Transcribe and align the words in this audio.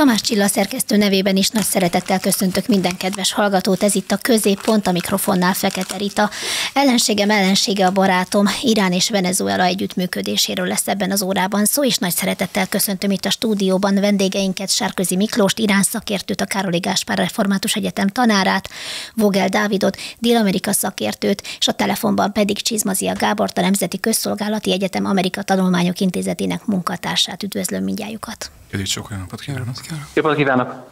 Tamás 0.00 0.20
Csilla 0.20 0.46
szerkesztő 0.46 0.96
nevében 0.96 1.36
is 1.36 1.48
nagy 1.48 1.64
szeretettel 1.64 2.20
köszöntök 2.20 2.66
minden 2.66 2.96
kedves 2.96 3.32
hallgatót. 3.32 3.82
Ez 3.82 3.94
itt 3.94 4.10
a 4.10 4.16
középpont 4.16 4.86
a 4.86 4.92
mikrofonnál 4.92 5.54
Fekete 5.54 5.96
Rita. 5.96 6.30
Ellenségem 6.74 7.30
ellensége 7.30 7.86
a 7.86 7.90
barátom. 7.90 8.46
Irán 8.62 8.92
és 8.92 9.10
Venezuela 9.10 9.64
együttműködéséről 9.64 10.66
lesz 10.66 10.88
ebben 10.88 11.10
az 11.10 11.22
órában 11.22 11.64
szó, 11.64 11.84
és 11.84 11.96
nagy 11.96 12.14
szeretettel 12.14 12.68
köszöntöm 12.68 13.10
itt 13.10 13.24
a 13.24 13.30
stúdióban 13.30 13.94
vendégeinket, 13.94 14.70
Sárközi 14.70 15.16
Miklóst, 15.16 15.58
Irán 15.58 15.82
szakértőt, 15.82 16.40
a 16.40 16.44
Károli 16.44 16.78
Gáspár 16.78 17.18
Református 17.18 17.74
Egyetem 17.74 18.08
tanárát, 18.08 18.68
Vogel 19.14 19.48
Dávidot, 19.48 19.96
Dél-Amerika 20.18 20.72
szakértőt, 20.72 21.42
és 21.58 21.68
a 21.68 21.72
telefonban 21.72 22.32
pedig 22.32 22.60
Csizmazia 22.60 23.12
Gábort, 23.12 23.58
a 23.58 23.60
Nemzeti 23.60 24.00
Közszolgálati 24.00 24.72
Egyetem 24.72 25.04
Amerika 25.04 25.42
Tanulmányok 25.42 26.00
Intézetének 26.00 26.66
munkatársát. 26.66 27.42
Üdvözlöm 27.42 27.84
mindjájukat! 27.84 28.50
Üdvít 28.72 28.86
sok 28.86 29.10
napot 29.10 29.40
kívánok! 29.40 29.76
Jó 30.14 30.22
napot 30.22 30.36
kívánok! 30.36 30.90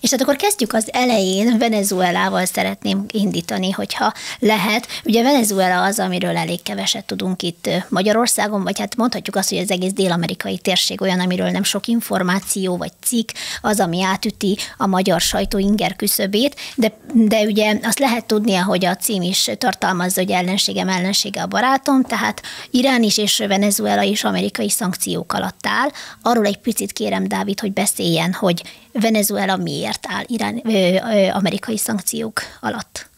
És 0.00 0.10
hát 0.10 0.20
akkor 0.20 0.36
kezdjük 0.36 0.72
az 0.72 0.88
elején, 0.92 1.58
Venezuelával 1.58 2.44
szeretném 2.44 3.04
indítani, 3.10 3.70
hogyha 3.70 4.12
lehet. 4.38 4.86
Ugye 5.04 5.22
Venezuela 5.22 5.82
az, 5.82 5.98
amiről 5.98 6.36
elég 6.36 6.62
keveset 6.62 7.04
tudunk 7.04 7.42
itt 7.42 7.70
Magyarországon, 7.88 8.62
vagy 8.62 8.78
hát 8.78 8.96
mondhatjuk 8.96 9.36
azt, 9.36 9.48
hogy 9.48 9.58
az 9.58 9.70
egész 9.70 9.92
dél-amerikai 9.92 10.58
térség 10.58 11.00
olyan, 11.00 11.20
amiről 11.20 11.50
nem 11.50 11.62
sok 11.62 11.86
információ 11.86 12.76
vagy 12.76 12.92
cikk, 13.04 13.28
az, 13.60 13.80
ami 13.80 14.02
átüti 14.02 14.56
a 14.76 14.86
magyar 14.86 15.20
sajtó 15.20 15.58
inger 15.58 15.96
küszöbét, 15.96 16.56
de, 16.74 16.92
de 17.12 17.40
ugye 17.40 17.78
azt 17.82 17.98
lehet 17.98 18.26
tudnia, 18.26 18.64
hogy 18.64 18.84
a 18.84 18.96
cím 18.96 19.22
is 19.22 19.50
tartalmazza, 19.58 20.20
hogy 20.20 20.30
ellenségem 20.30 20.88
ellensége 20.88 21.42
a 21.42 21.46
barátom, 21.46 22.02
tehát 22.02 22.42
Irán 22.70 23.02
is 23.02 23.18
és 23.18 23.38
Venezuela 23.48 24.02
is 24.02 24.24
amerikai 24.24 24.70
szankciók 24.70 25.32
alatt 25.32 25.66
áll. 25.66 25.88
Arról 26.22 26.46
egy 26.46 26.58
picit 26.58 26.92
kérem 26.92 27.28
Dávid, 27.28 27.60
hogy 27.60 27.72
beszéljen, 27.72 28.32
hogy 28.32 28.62
Venezuela 29.00 29.56
miért 29.56 30.06
áll 30.08 30.24
Irán, 30.26 30.60
ö, 30.64 30.70
ö, 30.70 31.28
amerikai 31.32 31.76
szankciók 31.76 32.40
alatt? 32.60 33.08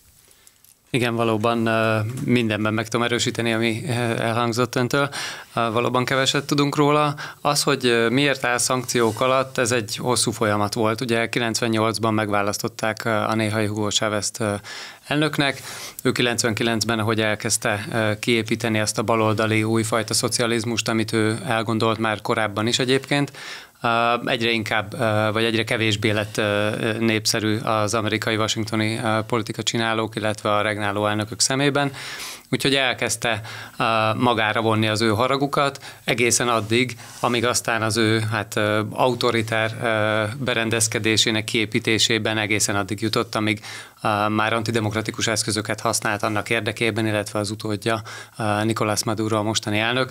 Igen, 0.93 1.15
valóban 1.15 1.69
mindenben 2.25 2.75
meg 2.75 2.89
tudom 2.89 3.07
erősíteni, 3.07 3.53
ami 3.53 3.89
elhangzott 4.19 4.77
öntől. 4.77 5.09
Valóban 5.55 6.05
keveset 6.05 6.47
tudunk 6.47 6.77
róla. 6.77 7.15
Az, 7.41 7.63
hogy 7.63 8.07
miért 8.11 8.45
áll 8.45 8.59
szankciók 8.59 9.21
alatt, 9.21 9.59
ez 9.59 9.73
egy 9.73 9.97
hosszú 9.97 10.31
folyamat 10.31 10.75
volt. 10.75 11.01
Ugye 11.01 11.29
98-ban 11.33 12.15
megválasztották 12.15 13.05
a 13.05 13.35
néhai 13.35 13.67
Hugo 13.67 13.89
chávez 13.89 14.31
elnöknek. 15.07 15.63
Ő 16.03 16.13
99-ben, 16.15 16.99
ahogy 16.99 17.21
elkezdte 17.21 17.87
kiépíteni 18.21 18.79
ezt 18.79 18.99
a 18.99 19.03
baloldali 19.03 19.63
újfajta 19.63 20.15
szocializmust, 20.15 20.89
amit 20.89 21.13
ő 21.13 21.39
elgondolt 21.47 21.99
már 21.99 22.21
korábban 22.21 22.67
is 22.67 22.79
egyébként, 22.79 23.33
egyre 24.25 24.51
inkább, 24.51 24.97
vagy 25.33 25.45
egyre 25.45 25.65
kevésbé 25.65 26.11
lett 26.11 26.41
népszerű 26.99 27.59
az 27.59 27.95
amerikai 27.95 28.37
washingtoni 28.37 29.01
politika 29.27 29.63
csinálók, 29.63 30.17
illetve 30.17 30.55
a 30.55 30.63
regnáló 30.63 31.07
elnökök 31.07 31.41
szemében. 31.41 31.93
Úgyhogy 32.53 32.75
elkezdte 32.75 33.41
magára 34.17 34.61
vonni 34.61 34.89
az 34.89 35.01
ő 35.01 35.09
haragukat, 35.09 35.81
egészen 36.05 36.49
addig, 36.49 36.97
amíg 37.21 37.47
aztán 37.47 37.83
az 37.83 37.97
ő 37.97 38.21
hát, 38.31 38.61
autoritár 38.91 39.77
berendezkedésének 40.39 41.45
kiépítésében 41.45 42.39
egészen 42.39 42.77
addig 42.77 43.01
jutott, 43.01 43.35
amíg 43.35 43.61
már 44.29 44.53
antidemokratikus 44.53 45.27
eszközöket 45.27 45.81
használt 45.81 46.23
annak 46.23 46.51
érdekében, 46.51 47.07
illetve 47.07 47.39
az 47.39 47.51
utódja 47.51 48.03
Nicolás 48.63 49.05
Maduro, 49.05 49.37
a 49.37 49.43
mostani 49.43 49.79
elnök, 49.79 50.11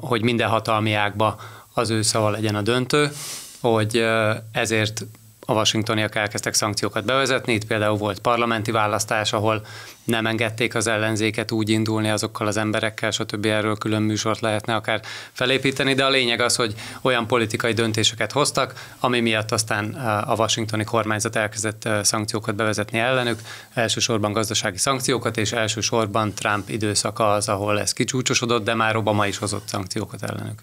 hogy 0.00 0.22
minden 0.22 0.48
hatalmi 0.48 0.92
ágba 0.92 1.40
az 1.72 1.90
ő 1.90 2.02
szava 2.02 2.30
legyen 2.30 2.54
a 2.54 2.62
döntő, 2.62 3.12
hogy 3.60 4.04
ezért 4.52 5.04
a 5.46 5.52
washingtoniak 5.52 6.14
elkezdtek 6.14 6.54
szankciókat 6.54 7.04
bevezetni. 7.04 7.52
Itt 7.52 7.66
például 7.66 7.96
volt 7.96 8.18
parlamenti 8.18 8.70
választás, 8.70 9.32
ahol 9.32 9.66
nem 10.04 10.26
engedték 10.26 10.74
az 10.74 10.86
ellenzéket 10.86 11.50
úgy 11.50 11.68
indulni 11.68 12.10
azokkal 12.10 12.46
az 12.46 12.56
emberekkel, 12.56 13.10
stb. 13.10 13.46
Erről 13.46 13.76
külön 13.76 14.02
műsort 14.02 14.40
lehetne 14.40 14.74
akár 14.74 15.00
felépíteni, 15.32 15.94
de 15.94 16.04
a 16.04 16.10
lényeg 16.10 16.40
az, 16.40 16.56
hogy 16.56 16.74
olyan 17.00 17.26
politikai 17.26 17.72
döntéseket 17.72 18.32
hoztak, 18.32 18.94
ami 19.00 19.20
miatt 19.20 19.52
aztán 19.52 19.94
a 20.26 20.34
washingtoni 20.34 20.84
kormányzat 20.84 21.36
elkezdett 21.36 21.88
szankciókat 22.02 22.54
bevezetni 22.54 22.98
ellenük, 22.98 23.40
elsősorban 23.74 24.32
gazdasági 24.32 24.78
szankciókat, 24.78 25.36
és 25.36 25.52
elsősorban 25.52 26.34
Trump 26.34 26.68
időszaka 26.68 27.32
az, 27.32 27.48
ahol 27.48 27.80
ez 27.80 27.92
kicsúcsosodott, 27.92 28.64
de 28.64 28.74
már 28.74 28.96
Obama 28.96 29.26
is 29.26 29.38
hozott 29.38 29.68
szankciókat 29.68 30.22
ellenük. 30.22 30.62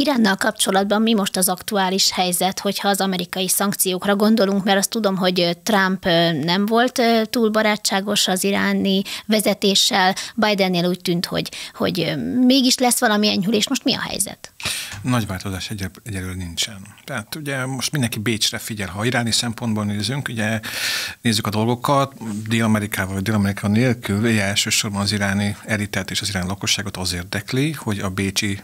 Iránnal 0.00 0.36
kapcsolatban 0.36 1.02
mi 1.02 1.14
most 1.14 1.36
az 1.36 1.48
aktuális 1.48 2.12
helyzet, 2.12 2.60
hogyha 2.60 2.88
az 2.88 3.00
amerikai 3.00 3.48
szankciókra 3.48 4.16
gondolunk, 4.16 4.64
mert 4.64 4.78
azt 4.78 4.90
tudom, 4.90 5.16
hogy 5.16 5.56
Trump 5.62 6.04
nem 6.44 6.66
volt 6.66 7.02
túl 7.30 7.48
barátságos 7.48 8.28
az 8.28 8.44
iráni 8.44 9.02
vezetéssel, 9.26 10.14
Bidennél 10.36 10.88
úgy 10.88 11.00
tűnt, 11.00 11.26
hogy, 11.26 11.48
hogy 11.74 12.14
mégis 12.44 12.78
lesz 12.78 13.00
valami 13.00 13.28
enyhülés. 13.28 13.68
Most 13.68 13.84
mi 13.84 13.94
a 13.94 14.00
helyzet? 14.00 14.52
Nagy 15.02 15.26
változás 15.26 15.70
egy, 15.70 15.90
egyelőre 16.04 16.34
nincsen. 16.34 16.86
Tehát 17.04 17.34
ugye 17.34 17.66
most 17.66 17.92
mindenki 17.92 18.18
Bécsre 18.18 18.58
figyel, 18.58 18.88
ha 18.88 19.04
iráni 19.04 19.30
szempontból 19.30 19.84
nézünk, 19.84 20.28
ugye 20.28 20.60
nézzük 21.20 21.46
a 21.46 21.50
dolgokat, 21.50 22.14
Dél-Amerikával 22.48 23.14
vagy 23.14 23.22
Dél-Amerika 23.22 23.68
nélkül, 23.68 24.18
ugye 24.18 24.42
elsősorban 24.42 25.00
az 25.00 25.12
iráni 25.12 25.56
elitet 25.64 26.10
és 26.10 26.20
az 26.20 26.28
iráni 26.28 26.46
lakosságot 26.46 26.96
az 26.96 27.12
érdekli, 27.12 27.72
hogy 27.72 27.98
a 27.98 28.10
bécsi 28.10 28.60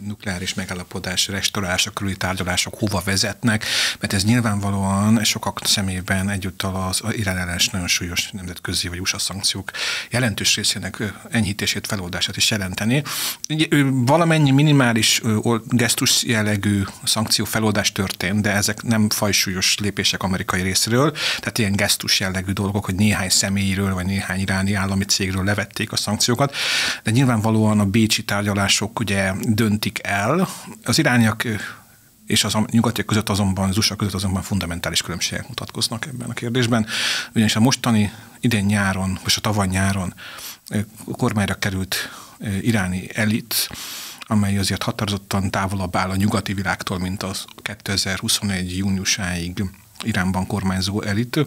nukleáris 0.00 0.54
megállapodás 0.54 1.28
restaurálása 1.28 1.90
körüli 1.90 2.16
tárgyalások 2.16 2.74
hova 2.78 3.02
vezetnek, 3.04 3.64
mert 4.00 4.12
ez 4.12 4.24
nyilvánvalóan 4.24 5.24
sokak 5.24 5.60
szemében 5.64 6.30
egyúttal 6.30 6.86
az 6.88 7.02
Irán 7.10 7.36
ellenes 7.36 7.68
nagyon 7.68 7.88
súlyos 7.88 8.30
nemzetközi 8.30 8.88
vagy 8.88 9.00
USA 9.00 9.18
szankciók 9.18 9.70
jelentős 10.10 10.56
részének 10.56 11.12
enyhítését, 11.30 11.86
feloldását 11.86 12.36
is 12.36 12.50
jelenteni. 12.50 13.02
Valamennyi 13.90 14.50
minimális 14.50 15.20
gesztus 15.66 16.22
jellegű 16.24 16.82
szankció 17.04 17.44
feloldás 17.44 17.92
történt, 17.92 18.40
de 18.40 18.50
ezek 18.50 18.82
nem 18.82 19.08
fajsúlyos 19.08 19.78
lépések 19.78 20.22
amerikai 20.22 20.62
részéről, 20.62 21.12
tehát 21.38 21.58
ilyen 21.58 21.76
gesztus 21.76 22.20
jellegű 22.20 22.52
dolgok, 22.52 22.84
hogy 22.84 22.94
néhány 22.94 23.28
személyről 23.28 23.94
vagy 23.94 24.06
néhány 24.06 24.40
iráni 24.40 24.74
állami 24.74 25.04
cégről 25.04 25.44
levették 25.44 25.92
a 25.92 25.96
szankciókat, 25.96 26.54
de 27.02 27.10
nyilvánvalóan 27.10 27.80
a 27.80 27.84
bécsi 27.84 28.24
tárgyalások 28.24 29.00
ugye 29.00 29.32
döntik 29.42 29.98
el. 30.02 30.48
Az 30.84 30.98
irániak 30.98 31.44
és 32.26 32.44
az 32.44 32.56
nyugatiak 32.70 33.06
között 33.06 33.28
azonban, 33.28 33.68
az 33.68 33.76
USA 33.76 33.96
között 33.96 34.14
azonban 34.14 34.42
fundamentális 34.42 35.02
különbségek 35.02 35.48
mutatkoznak 35.48 36.06
ebben 36.06 36.30
a 36.30 36.32
kérdésben. 36.32 36.86
Ugyanis 37.34 37.56
a 37.56 37.60
mostani 37.60 38.12
idén 38.40 38.64
nyáron, 38.64 39.18
vagy 39.22 39.32
a 39.36 39.40
tavaly 39.40 39.66
nyáron 39.66 40.14
kormányra 41.12 41.54
került 41.54 41.96
iráni 42.60 43.08
elit, 43.14 43.68
amely 44.30 44.58
azért 44.58 44.82
határozottan 44.82 45.50
távolabb 45.50 45.96
áll 45.96 46.10
a 46.10 46.16
nyugati 46.16 46.54
világtól, 46.54 46.98
mint 46.98 47.22
az 47.22 47.44
2021. 47.62 48.76
júniusáig 48.76 49.64
Iránban 50.02 50.46
kormányzó 50.46 51.02
elit, 51.02 51.38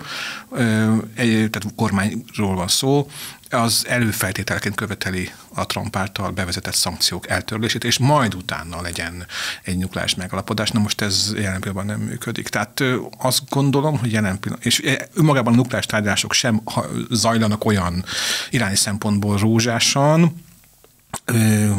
tehát 1.25 1.66
kormányról 1.75 2.56
van 2.56 2.68
szó, 2.68 3.09
az 3.50 3.86
előfeltételként 3.88 4.75
követeli 4.75 5.31
a 5.53 5.66
Trump 5.66 5.96
által 5.96 6.31
bevezetett 6.31 6.74
szankciók 6.74 7.30
eltörlését, 7.30 7.84
és 7.84 7.97
majd 7.97 8.36
utána 8.36 8.81
legyen 8.81 9.25
egy 9.63 9.78
nukleáris 9.78 10.16
megalapodás. 10.16 10.72
Na 10.72 10.80
most 10.80 11.02
ez 11.02 11.31
jelen 11.36 11.59
pillanatban 11.59 11.86
nem 11.86 12.08
működik. 12.08 12.48
Tehát 12.48 12.84
azt 13.18 13.50
gondolom, 13.50 13.98
hogy 13.98 14.12
jelen 14.12 14.40
pillanatban, 14.40 14.72
és 14.72 14.98
önmagában 15.13 15.53
a 15.53 15.56
nukleáris 15.56 15.86
tárgyalások 15.86 16.34
sem 16.34 16.62
zajlanak 17.09 17.66
olyan 17.66 18.06
iráni 18.50 18.75
szempontból 18.75 19.38
rózsásan, 19.38 20.44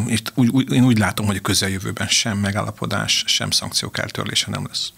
és 0.07 0.23
úgy, 0.35 0.49
úgy, 0.49 0.73
én 0.73 0.85
úgy 0.85 0.99
látom, 0.99 1.27
hogy 1.27 1.37
a 1.37 1.41
közeljövőben 1.41 2.09
sem 2.09 2.39
megállapodás, 2.39 3.25
sem 3.27 3.51
szankciók 3.51 3.99
eltörlése 3.99 4.51
nem 4.51 4.67
lesz 4.67 4.93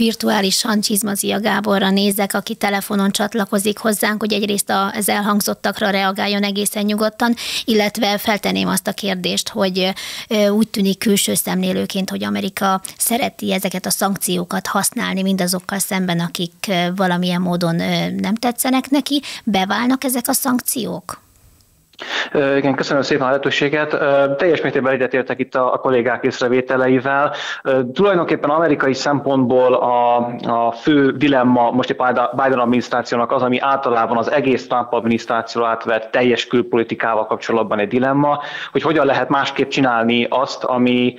virtuálisan 0.00 0.80
Csizmazia 0.80 1.40
Gáborra 1.40 1.90
nézek, 1.90 2.34
aki 2.34 2.54
telefonon 2.54 3.10
csatlakozik 3.10 3.78
hozzánk, 3.78 4.20
hogy 4.20 4.32
egyrészt 4.32 4.72
az 4.92 5.08
elhangzottakra 5.08 5.90
reagáljon 5.90 6.42
egészen 6.42 6.84
nyugodtan, 6.84 7.34
illetve 7.64 8.18
feltenném 8.18 8.68
azt 8.68 8.86
a 8.86 8.92
kérdést, 8.92 9.48
hogy 9.48 9.92
úgy 10.50 10.68
tűnik 10.68 10.98
külső 10.98 11.34
szemlélőként, 11.34 12.10
hogy 12.10 12.24
Amerika 12.24 12.80
szereti 12.98 13.52
ezeket 13.52 13.86
a 13.86 13.90
szankciókat 13.90 14.66
használni 14.66 15.22
mindazokkal 15.22 15.78
szemben, 15.78 16.20
akik 16.20 16.72
valamilyen 16.96 17.40
módon 17.40 17.74
nem 18.14 18.34
tetszenek 18.34 18.90
neki. 18.90 19.22
Beválnak 19.44 20.04
ezek 20.04 20.28
a 20.28 20.32
szankciók? 20.32 21.29
Igen, 22.56 22.74
köszönöm 22.74 23.02
szépen 23.02 23.22
a 23.22 23.28
lehetőséget. 23.28 23.98
Teljes 24.36 24.60
mértékben 24.60 24.92
egyetértek 24.92 25.38
itt 25.38 25.54
a, 25.54 25.78
kollégák 25.82 26.24
észrevételeivel. 26.24 27.34
Tulajdonképpen 27.92 28.50
amerikai 28.50 28.94
szempontból 28.94 29.74
a, 29.74 30.16
a 30.66 30.72
fő 30.72 31.12
dilemma 31.12 31.70
most 31.70 31.94
a 31.98 32.32
Biden 32.34 32.58
adminisztrációnak 32.58 33.32
az, 33.32 33.42
ami 33.42 33.58
általában 33.60 34.16
az 34.16 34.30
egész 34.30 34.66
Trump 34.66 34.92
adminisztráció 34.92 35.64
átvett 35.64 36.10
teljes 36.10 36.46
külpolitikával 36.46 37.26
kapcsolatban 37.26 37.78
egy 37.78 37.88
dilemma, 37.88 38.40
hogy 38.72 38.82
hogyan 38.82 39.06
lehet 39.06 39.28
másképp 39.28 39.68
csinálni 39.68 40.26
azt, 40.30 40.64
ami 40.64 41.18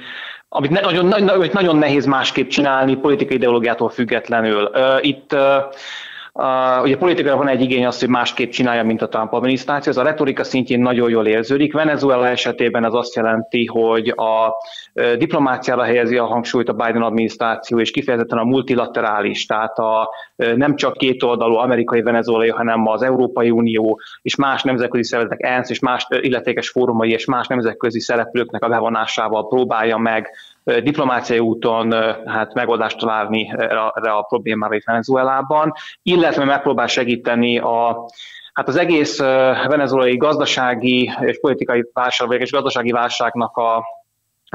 amit 0.53 0.81
nagyon, 0.81 1.05
nagyon, 1.05 1.49
nagyon 1.51 1.75
nehéz 1.75 2.05
másképp 2.05 2.49
csinálni 2.49 2.95
politikai 2.95 3.35
ideológiától 3.35 3.89
függetlenül. 3.89 4.71
Itt 5.01 5.35
Uh, 6.33 6.81
ugye 6.81 6.97
politikában 6.97 7.37
van 7.37 7.47
egy 7.47 7.61
igény 7.61 7.85
az, 7.85 7.99
hogy 7.99 8.09
másképp 8.09 8.49
csinálja, 8.49 8.83
mint 8.83 9.01
a 9.01 9.07
Trump 9.07 9.33
adminisztráció. 9.33 9.91
Ez 9.91 9.97
a 9.97 10.03
retorika 10.03 10.43
szintjén 10.43 10.79
nagyon 10.79 11.09
jól 11.09 11.27
érződik. 11.27 11.73
Venezuela 11.73 12.27
esetében 12.27 12.85
ez 12.85 12.93
azt 12.93 13.15
jelenti, 13.15 13.65
hogy 13.65 14.07
a 14.07 14.53
diplomáciára 15.17 15.83
helyezi 15.83 16.17
a 16.17 16.25
hangsúlyt 16.25 16.69
a 16.69 16.73
Biden 16.73 17.01
adminisztráció, 17.01 17.79
és 17.79 17.91
kifejezetten 17.91 18.37
a 18.37 18.43
multilaterális, 18.43 19.45
tehát 19.45 19.77
a 19.77 20.09
nem 20.35 20.75
csak 20.75 20.97
kétoldalú 20.97 21.55
amerikai 21.55 22.01
venezuelai, 22.01 22.49
hanem 22.49 22.87
az 22.87 23.01
Európai 23.01 23.49
Unió 23.49 23.99
és 24.21 24.35
más 24.35 24.63
nemzetközi 24.63 25.03
szervezetek, 25.03 25.45
ENSZ 25.45 25.69
és 25.69 25.79
más 25.79 26.07
illetékes 26.09 26.69
fórumai 26.69 27.11
és 27.11 27.25
más 27.25 27.47
nemzetközi 27.47 27.99
szereplőknek 27.99 28.63
a 28.63 28.69
bevonásával 28.69 29.47
próbálja 29.47 29.97
meg 29.97 30.29
diplomáciai 30.63 31.39
úton 31.39 31.91
hát 32.25 32.53
megoldást 32.53 32.97
találni 32.97 33.53
erre 33.57 34.11
a 34.11 34.21
problémára 34.21 34.75
itt 34.75 34.83
Venezuelában, 34.83 35.73
illetve 36.01 36.43
megpróbál 36.43 36.87
segíteni 36.87 37.59
a 37.59 38.05
Hát 38.53 38.67
az 38.67 38.75
egész 38.75 39.17
venezuelai 39.67 40.17
gazdasági 40.17 41.11
és 41.19 41.39
politikai 41.39 41.89
válság, 41.93 42.27
vagy 42.27 42.41
és 42.41 42.51
gazdasági 42.51 42.91
válságnak 42.91 43.57
a 43.57 43.83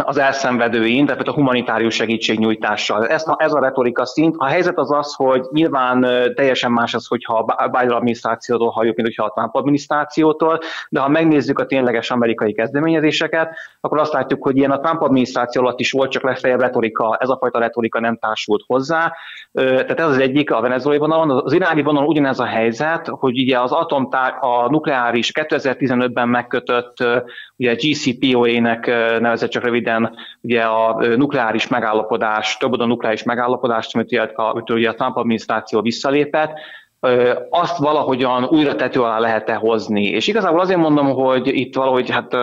az 0.04 0.18
elszenvedőin, 0.18 1.06
tehát 1.06 1.28
a 1.28 1.32
humanitárius 1.32 1.94
segítségnyújtással. 1.94 3.06
Ez, 3.06 3.24
ez 3.36 3.52
a 3.52 3.60
retorika 3.60 4.06
szint. 4.06 4.34
A 4.38 4.46
helyzet 4.46 4.78
az 4.78 4.92
az, 4.92 5.14
hogy 5.14 5.46
nyilván 5.50 6.00
teljesen 6.34 6.72
más 6.72 6.94
az, 6.94 7.06
hogyha 7.06 7.38
a 7.38 7.68
Biden 7.68 7.90
adminisztrációtól 7.90 8.70
halljuk, 8.70 8.96
mint 8.96 9.08
hogyha 9.08 9.24
a 9.24 9.32
Trump 9.34 9.54
adminisztrációtól, 9.54 10.58
de 10.88 11.00
ha 11.00 11.08
megnézzük 11.08 11.58
a 11.58 11.66
tényleges 11.66 12.10
amerikai 12.10 12.52
kezdeményezéseket, 12.52 13.56
akkor 13.80 13.98
azt 13.98 14.12
látjuk, 14.12 14.42
hogy 14.42 14.56
ilyen 14.56 14.70
a 14.70 14.78
Trump 14.78 15.02
adminisztráció 15.02 15.62
alatt 15.62 15.80
is 15.80 15.92
volt, 15.92 16.10
csak 16.10 16.22
legfeljebb 16.22 16.60
retorika, 16.60 17.16
ez 17.20 17.28
a 17.28 17.36
fajta 17.36 17.58
retorika 17.58 18.00
nem 18.00 18.16
társult 18.16 18.62
hozzá. 18.66 19.12
Tehát 19.52 20.00
ez 20.00 20.08
az 20.08 20.18
egyik 20.18 20.50
a 20.50 20.60
venezuelai 20.60 20.98
vonalon. 20.98 21.30
Az 21.30 21.52
iráni 21.52 21.82
vonalon 21.82 22.08
ugyanez 22.08 22.40
a 22.40 22.46
helyzet, 22.46 23.08
hogy 23.08 23.38
ugye 23.38 23.60
az 23.60 23.72
atomtár, 23.72 24.34
a 24.40 24.70
nukleáris 24.70 25.30
2015-ben 25.34 26.28
megkötött 26.28 26.96
ugye 27.56 27.74
GCPOA-nek 27.74 28.86
nevezett 29.20 29.50
csak 29.50 29.62
röviden 29.86 30.16
ugye 30.40 30.62
a 30.62 31.06
nukleáris 31.16 31.68
megállapodás, 31.68 32.56
több 32.56 32.72
a 32.72 32.86
nukleáris 32.86 33.22
megállapodást, 33.22 33.94
amit 33.94 34.12
ugye 34.12 34.90
a, 34.90 34.94
Trump 34.94 35.16
adminisztráció 35.16 35.80
visszalépett, 35.80 36.52
azt 37.50 37.78
valahogyan 37.78 38.44
újra 38.44 38.74
tető 38.74 39.02
alá 39.02 39.18
lehet-e 39.18 39.54
hozni. 39.54 40.04
És 40.04 40.26
igazából 40.26 40.60
azért 40.60 40.78
mondom, 40.78 41.10
hogy 41.10 41.46
itt 41.46 41.74
valahogy 41.74 42.10
hát 42.10 42.36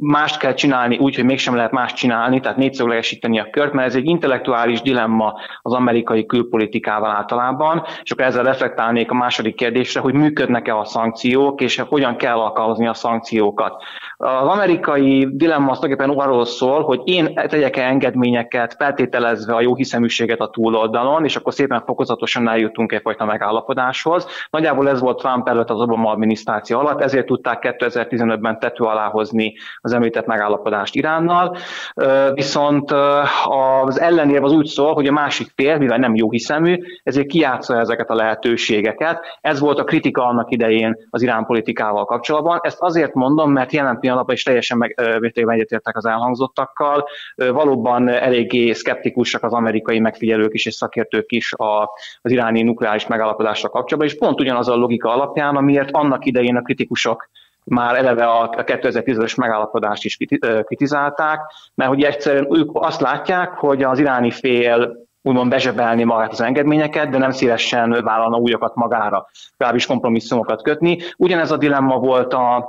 mást 0.00 0.38
kell 0.38 0.54
csinálni 0.54 0.98
úgy, 0.98 1.14
hogy 1.14 1.24
mégsem 1.24 1.56
lehet 1.56 1.70
más 1.70 1.92
csinálni, 1.92 2.40
tehát 2.40 2.56
négyszöglegesíteni 2.56 3.38
a 3.38 3.50
kört, 3.50 3.72
mert 3.72 3.88
ez 3.88 3.96
egy 3.96 4.06
intellektuális 4.06 4.80
dilemma 4.80 5.34
az 5.62 5.72
amerikai 5.72 6.26
külpolitikával 6.26 7.10
általában, 7.10 7.82
és 8.02 8.10
akkor 8.10 8.24
ezzel 8.24 8.44
reflektálnék 8.44 9.10
a 9.10 9.14
második 9.14 9.54
kérdésre, 9.54 10.00
hogy 10.00 10.14
működnek-e 10.14 10.76
a 10.76 10.84
szankciók, 10.84 11.60
és 11.60 11.82
hogyan 11.88 12.16
kell 12.16 12.38
alkalmazni 12.38 12.86
a 12.86 12.94
szankciókat. 12.94 13.82
Az 14.24 14.48
amerikai 14.48 15.28
dilemma 15.32 15.70
az 15.70 15.78
tulajdonképpen 15.78 16.24
arról 16.24 16.44
szól, 16.44 16.82
hogy 16.82 17.00
én 17.04 17.34
tegyek-e 17.34 17.82
engedményeket 17.82 18.74
feltételezve 18.78 19.54
a 19.54 19.60
jó 19.60 19.74
hiszeműséget 19.74 20.40
a 20.40 20.48
túloldalon, 20.48 21.24
és 21.24 21.36
akkor 21.36 21.52
szépen 21.52 21.82
fokozatosan 21.86 22.48
eljutunk 22.48 22.92
egyfajta 22.92 23.24
megállapodáshoz. 23.24 24.26
Nagyjából 24.50 24.88
ez 24.88 25.00
volt 25.00 25.18
Trump 25.18 25.48
előtt 25.48 25.70
az 25.70 25.80
Obama 25.80 26.10
adminisztráció 26.10 26.78
alatt, 26.78 27.00
ezért 27.00 27.26
tudták 27.26 27.76
2015-ben 27.78 28.58
tető 28.58 28.84
alá 28.84 29.08
hozni 29.08 29.54
az 29.80 29.92
említett 29.92 30.26
megállapodást 30.26 30.94
Iránnal. 30.94 31.56
Viszont 32.34 32.90
az 33.84 34.00
ellenérv 34.00 34.44
az 34.44 34.52
úgy 34.52 34.66
szól, 34.66 34.94
hogy 34.94 35.06
a 35.06 35.12
másik 35.12 35.52
fél, 35.54 35.78
mivel 35.78 35.98
nem 35.98 36.14
jó 36.14 36.30
hiszemű, 36.30 36.76
ezért 37.02 37.26
kiátsza 37.26 37.78
ezeket 37.78 38.10
a 38.10 38.14
lehetőségeket. 38.14 39.20
Ez 39.40 39.60
volt 39.60 39.78
a 39.78 39.84
kritika 39.84 40.24
annak 40.24 40.50
idején 40.50 40.96
az 41.10 41.22
Irán 41.22 41.44
politikával 41.44 42.04
kapcsolatban. 42.04 42.58
Ezt 42.62 42.80
azért 42.80 43.14
mondom, 43.14 43.52
mert 43.52 43.72
jelen 43.72 43.90
pillanatban 43.90 44.10
is 44.26 44.42
teljesen 44.42 44.78
mértékben 45.20 45.54
egyetértek 45.54 45.96
az 45.96 46.06
elhangzottakkal. 46.06 47.08
Valóban 47.34 48.08
eléggé 48.08 48.72
szkeptikusak 48.72 49.42
az 49.42 49.52
amerikai 49.52 50.00
megfigyelők 50.00 50.54
is 50.54 50.66
és 50.66 50.74
szakértők 50.74 51.32
is 51.32 51.52
az 51.56 52.30
iráni 52.30 52.62
nukleáris 52.62 53.06
megállapodásra 53.06 53.68
kapcsolatban, 53.68 54.12
és 54.12 54.18
pont 54.18 54.40
ugyanaz 54.40 54.68
a 54.68 54.74
logika 54.74 55.12
alapján, 55.12 55.56
amiért 55.56 55.90
annak 55.90 56.24
idején 56.24 56.56
a 56.56 56.62
kritikusok 56.62 57.30
már 57.64 57.96
eleve 57.96 58.24
a 58.24 58.48
2010-es 58.48 59.36
megállapodást 59.36 60.04
is 60.04 60.16
kritizálták, 60.64 61.40
mert 61.74 61.90
hogy 61.90 62.02
egyszerűen 62.02 62.56
ők 62.56 62.70
azt 62.72 63.00
látják, 63.00 63.50
hogy 63.50 63.82
az 63.82 63.98
iráni 63.98 64.30
fél 64.30 64.96
úgymond 65.22 65.50
bezsebelni 65.50 66.04
magát 66.04 66.32
az 66.32 66.40
engedményeket, 66.40 67.08
de 67.08 67.18
nem 67.18 67.30
szívesen 67.30 67.90
vállalna 68.04 68.36
újakat 68.36 68.74
magára, 68.74 69.26
legalábbis 69.56 69.86
kompromisszumokat 69.86 70.62
kötni. 70.62 70.98
Ugyanez 71.16 71.50
a 71.50 71.56
dilemma 71.56 71.98
volt 71.98 72.32
a 72.32 72.68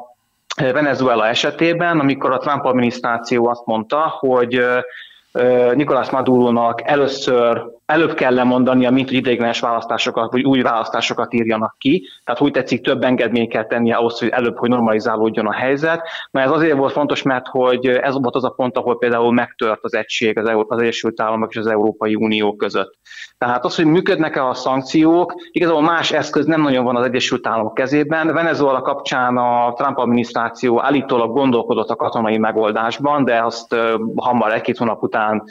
Venezuela 0.56 1.28
esetében, 1.28 2.00
amikor 2.00 2.32
a 2.32 2.38
Trump 2.38 2.66
adminisztráció 2.66 3.48
azt 3.48 3.66
mondta, 3.66 4.16
hogy 4.20 4.66
Nicolás 5.74 6.10
Maduro-nak 6.10 6.82
először 6.84 7.64
előbb 7.86 8.14
kell 8.14 8.34
lemondania, 8.34 8.92
mint 8.92 9.08
hogy 9.08 9.18
ideiglenes 9.18 9.60
választásokat, 9.60 10.32
vagy 10.32 10.44
új 10.44 10.62
választásokat 10.62 11.34
írjanak 11.34 11.76
ki. 11.78 12.08
Tehát 12.24 12.42
úgy 12.42 12.52
tetszik, 12.52 12.82
több 12.82 13.04
engedményt 13.04 13.52
kell 13.52 13.66
tennie 13.66 13.96
ahhoz, 13.96 14.20
hogy 14.20 14.30
előbb, 14.30 14.58
hogy 14.58 14.70
normalizálódjon 14.70 15.48
a 15.48 15.54
helyzet. 15.54 16.08
Mert 16.32 16.48
ez 16.48 16.54
azért 16.54 16.78
volt 16.78 16.92
fontos, 16.92 17.22
mert 17.22 17.48
hogy 17.48 17.88
ez 17.88 18.14
volt 18.14 18.36
az 18.36 18.44
a 18.44 18.50
pont, 18.50 18.78
ahol 18.78 18.98
például 18.98 19.34
megtört 19.34 19.84
az 19.84 19.94
egység 19.94 20.38
az, 20.38 20.66
az 20.68 20.82
Egyesült 20.82 21.22
Államok 21.22 21.52
és 21.52 21.58
az 21.58 21.68
Európai 21.68 22.16
Unió 22.16 22.56
között. 22.56 22.98
Tehát 23.38 23.66
az, 23.66 23.76
hogy 23.76 23.86
működnek-e 23.86 24.48
a 24.48 24.54
szankciók, 24.54 25.34
igazából 25.52 25.82
más 25.82 26.12
eszköz 26.12 26.46
nem 26.46 26.62
nagyon 26.62 26.84
van 26.84 26.96
az 26.96 27.06
Egyesült 27.06 27.48
Államok 27.48 27.74
kezében. 27.74 28.34
Venezuela 28.34 28.82
kapcsán 28.82 29.38
a 29.38 29.74
Trump 29.74 29.98
adminisztráció 29.98 30.82
állítólag 30.82 31.32
gondolkodott 31.32 31.90
a 31.90 31.96
katonai 31.96 32.38
megoldásban, 32.38 33.24
de 33.24 33.44
azt 33.44 33.76
hamar 34.16 34.54
egy-két 34.54 34.78
hónap 34.78 35.04
után 35.04 35.44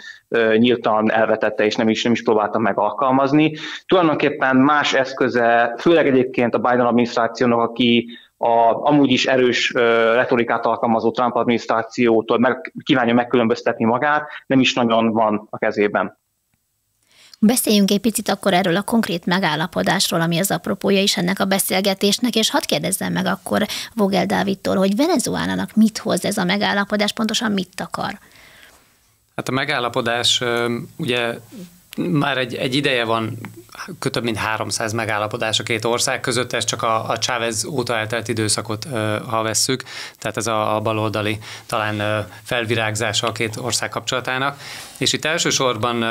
nyíltan 0.57 1.11
elvetette, 1.11 1.65
és 1.65 1.77
nem 1.77 1.89
is, 1.89 2.03
nem 2.03 2.13
is 2.13 2.22
próbálta 2.23 2.59
meg 2.59 2.79
alkalmazni. 2.79 3.57
Tulajdonképpen 3.87 4.57
más 4.57 4.95
eszköze, 4.95 5.75
főleg 5.79 6.07
egyébként 6.07 6.55
a 6.55 6.59
Biden 6.59 6.87
adminisztrációnak, 6.87 7.59
aki 7.59 8.09
a 8.37 8.87
amúgy 8.89 9.11
is 9.11 9.27
erős 9.27 9.73
retorikát 10.15 10.67
alkalmazó 10.67 11.11
Trump 11.11 11.35
adminisztrációtól 11.35 12.39
meg, 12.39 12.73
kívánja 12.85 13.15
megkülönböztetni 13.15 13.85
magát, 13.85 14.29
nem 14.47 14.61
is 14.61 14.75
nagyon 14.75 15.13
van 15.13 15.47
a 15.51 15.59
kezében. 15.59 16.21
Beszéljünk 17.39 17.91
egy 17.91 18.01
picit 18.01 18.29
akkor 18.29 18.53
erről 18.53 18.77
a 18.77 18.83
konkrét 18.83 19.27
megállapodásról, 19.27 20.21
ami 20.21 20.39
az 20.39 20.51
apropója 20.51 21.03
is 21.03 21.17
ennek 21.17 21.41
a 21.41 21.45
beszélgetésnek, 21.45 22.35
és 22.35 22.51
hadd 22.51 22.63
kérdezzem 22.67 23.13
meg 23.13 23.27
akkor 23.27 23.67
Vogel 23.95 24.27
Dávidtól, 24.27 24.77
hogy 24.77 24.97
Venezuelának 24.97 25.75
mit 25.75 25.99
hoz 25.99 26.25
ez 26.25 26.37
a 26.37 26.45
megállapodás, 26.45 27.13
pontosan 27.13 27.53
mit 27.53 27.81
akar? 27.81 28.19
Hát 29.37 29.49
a 29.49 29.53
megállapodás 29.53 30.43
ugye 30.97 31.35
már 31.97 32.39
egy, 32.39 32.55
egy 32.55 32.75
ideje 32.75 33.05
van 33.05 33.39
több 33.99 34.23
mint 34.23 34.37
300 34.37 34.93
megállapodás 34.93 35.59
a 35.59 35.63
két 35.63 35.85
ország 35.85 36.21
között, 36.21 36.53
ez 36.53 36.65
csak 36.65 36.83
a, 36.83 37.09
a 37.09 37.19
Chávez 37.19 37.65
óta 37.65 37.97
eltelt 37.97 38.29
időszakot, 38.29 38.87
ha 39.27 39.43
vesszük, 39.43 39.83
tehát 40.19 40.37
ez 40.37 40.47
a, 40.47 40.77
a 40.77 40.81
baloldali 40.81 41.39
talán 41.67 42.27
felvirágzása 42.43 43.27
a 43.27 43.33
két 43.33 43.57
ország 43.57 43.89
kapcsolatának. 43.89 44.61
És 44.99 45.13
itt 45.13 45.25
elsősorban 45.25 46.05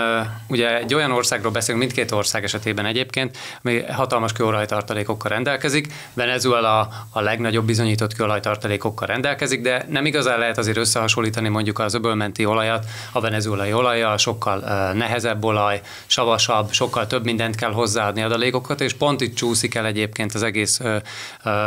ugye 0.47 0.77
egy 0.77 0.93
olyan 0.93 1.11
országról 1.11 1.51
beszélünk, 1.51 1.83
mindkét 1.83 2.11
ország 2.11 2.43
esetében 2.43 2.85
egyébként, 2.85 3.37
ami 3.63 3.81
hatalmas 3.81 4.33
kőolajtartalékokkal 4.33 5.29
rendelkezik. 5.29 5.93
Venezuela 6.13 6.89
a 7.09 7.21
legnagyobb 7.21 7.65
bizonyított 7.65 8.13
kőolajtartalékokkal 8.13 9.07
rendelkezik, 9.07 9.61
de 9.61 9.85
nem 9.89 10.05
igazán 10.05 10.39
lehet 10.39 10.57
azért 10.57 10.77
összehasonlítani 10.77 11.49
mondjuk 11.49 11.79
az 11.79 11.93
öbölmenti 11.93 12.45
olajat 12.45 12.85
a 13.11 13.19
venezuelai 13.19 13.73
olajjal, 13.73 14.17
sokkal 14.17 14.59
nehezebb 14.93 15.43
olaj, 15.43 15.70
savasabb, 16.05 16.71
sokkal 16.71 17.07
több 17.07 17.23
mindent 17.23 17.55
kell 17.55 17.71
hozzáadni 17.71 18.21
adalékokat, 18.21 18.81
és 18.81 18.93
pont 18.93 19.21
itt 19.21 19.35
csúszik 19.35 19.75
el 19.75 19.85
egyébként 19.85 20.33
az 20.33 20.43
egész 20.43 20.81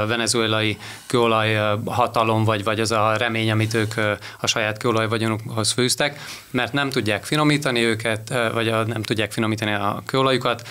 venezuelai 0.07 0.79
kőolaj 1.07 1.79
hatalom, 1.85 2.45
vagy, 2.45 2.65
vagy 2.65 2.81
az 2.81 2.91
a 2.91 3.17
remény, 3.17 3.51
amit 3.51 3.75
ők 3.75 3.95
a 4.41 4.47
saját 4.47 4.79
kőolaj 4.79 5.09
vagyonukhoz 5.09 5.73
fűztek, 5.73 6.21
mert 6.51 6.73
nem 6.73 6.91
tudják 6.91 7.25
finomítani 7.25 7.81
őket, 7.81 8.35
vagy 8.53 8.87
nem 8.87 9.03
tudják 9.03 9.33
finomítani 9.33 9.73
a 9.73 10.03
kőolajukat, 10.07 10.69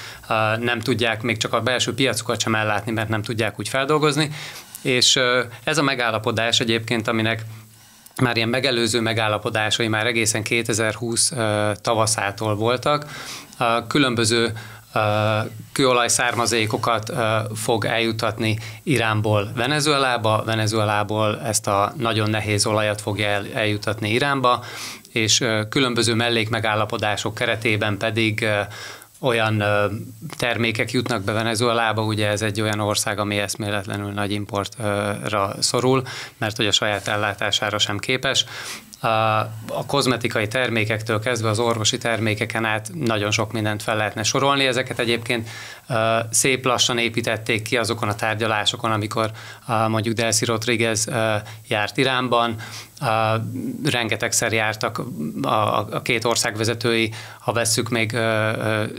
nem 0.59 0.79
tudják 0.79 1.21
még 1.21 1.37
csak 1.37 1.53
a 1.53 1.61
belső 1.61 1.93
piacukat 1.93 2.39
sem 2.39 2.55
ellátni, 2.55 2.91
mert 2.91 3.09
nem 3.09 3.21
tudják 3.21 3.59
úgy 3.59 3.69
feldolgozni, 3.69 4.31
és 4.81 5.19
ez 5.63 5.77
a 5.77 5.83
megállapodás 5.83 6.59
egyébként, 6.59 7.07
aminek 7.07 7.45
már 8.21 8.35
ilyen 8.35 8.49
megelőző 8.49 8.99
megállapodásai 8.99 9.87
már 9.87 10.05
egészen 10.07 10.43
2020 10.43 11.33
tavaszától 11.81 12.55
voltak. 12.55 13.05
Különböző 13.87 14.53
kőolaj 15.71 16.07
származékokat 16.07 17.11
fog 17.55 17.85
eljutatni 17.85 18.57
Iránból 18.83 19.51
Venezuelába, 19.55 20.43
Venezuelából 20.45 21.41
ezt 21.41 21.67
a 21.67 21.93
nagyon 21.97 22.29
nehéz 22.29 22.65
olajat 22.65 23.01
fogja 23.01 23.41
eljutatni 23.53 24.09
Iránba, 24.09 24.63
és 25.11 25.43
különböző 25.69 26.13
mellékmegállapodások 26.13 27.35
keretében 27.35 27.97
pedig 27.97 28.47
olyan 29.23 29.63
termékek 30.37 30.91
jutnak 30.91 31.23
be 31.23 31.31
Venezuelába, 31.31 32.03
ugye 32.03 32.27
ez 32.27 32.41
egy 32.41 32.61
olyan 32.61 32.79
ország, 32.79 33.19
ami 33.19 33.37
eszméletlenül 33.37 34.11
nagy 34.11 34.31
importra 34.31 35.55
szorul, 35.59 36.03
mert 36.37 36.55
hogy 36.55 36.67
a 36.67 36.71
saját 36.71 37.07
ellátására 37.07 37.77
sem 37.77 37.97
képes 37.97 38.45
a 39.67 39.85
kozmetikai 39.87 40.47
termékektől 40.47 41.19
kezdve 41.19 41.49
az 41.49 41.59
orvosi 41.59 41.97
termékeken 41.97 42.65
át 42.65 42.91
nagyon 42.93 43.31
sok 43.31 43.51
mindent 43.51 43.83
fel 43.83 43.95
lehetne 43.95 44.23
sorolni. 44.23 44.65
Ezeket 44.65 44.99
egyébként 44.99 45.49
szép 46.29 46.65
lassan 46.65 46.97
építették 46.97 47.61
ki 47.61 47.77
azokon 47.77 48.09
a 48.09 48.15
tárgyalásokon, 48.15 48.91
amikor 48.91 49.31
mondjuk 49.87 50.15
Delcy 50.15 50.45
Rodriguez 50.45 51.09
járt 51.67 51.97
Iránban, 51.97 52.55
rengetegszer 53.83 54.53
jártak 54.53 55.01
a 55.41 56.01
két 56.01 56.25
ország 56.25 56.57
vezetői, 56.57 57.13
ha 57.39 57.53
vesszük 57.53 57.89
még 57.89 58.17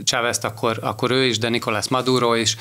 chávez 0.03 0.39
akkor, 0.41 0.79
akkor 0.81 1.11
ő 1.11 1.23
is, 1.23 1.37
de 1.37 1.49
Nicolás 1.49 1.87
Maduro 1.87 2.33
is. 2.33 2.57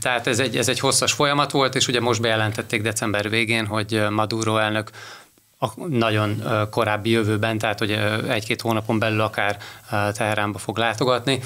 Tehát 0.00 0.26
ez 0.26 0.38
egy, 0.38 0.56
ez 0.56 0.68
egy 0.68 0.80
hosszas 0.80 1.12
folyamat 1.12 1.50
volt, 1.50 1.74
és 1.74 1.88
ugye 1.88 2.00
most 2.00 2.20
bejelentették 2.20 2.82
december 2.82 3.30
végén, 3.30 3.66
hogy 3.66 4.02
Maduro 4.10 4.56
elnök 4.56 4.90
a 5.62 5.86
nagyon 5.88 6.42
korábbi 6.70 7.10
jövőben, 7.10 7.58
tehát 7.58 7.78
hogy 7.78 7.90
egy-két 8.28 8.60
hónapon 8.60 8.98
belül 8.98 9.20
akár 9.20 9.56
Teheránba 9.90 10.58
fog 10.58 10.78
látogatni. 10.78 11.40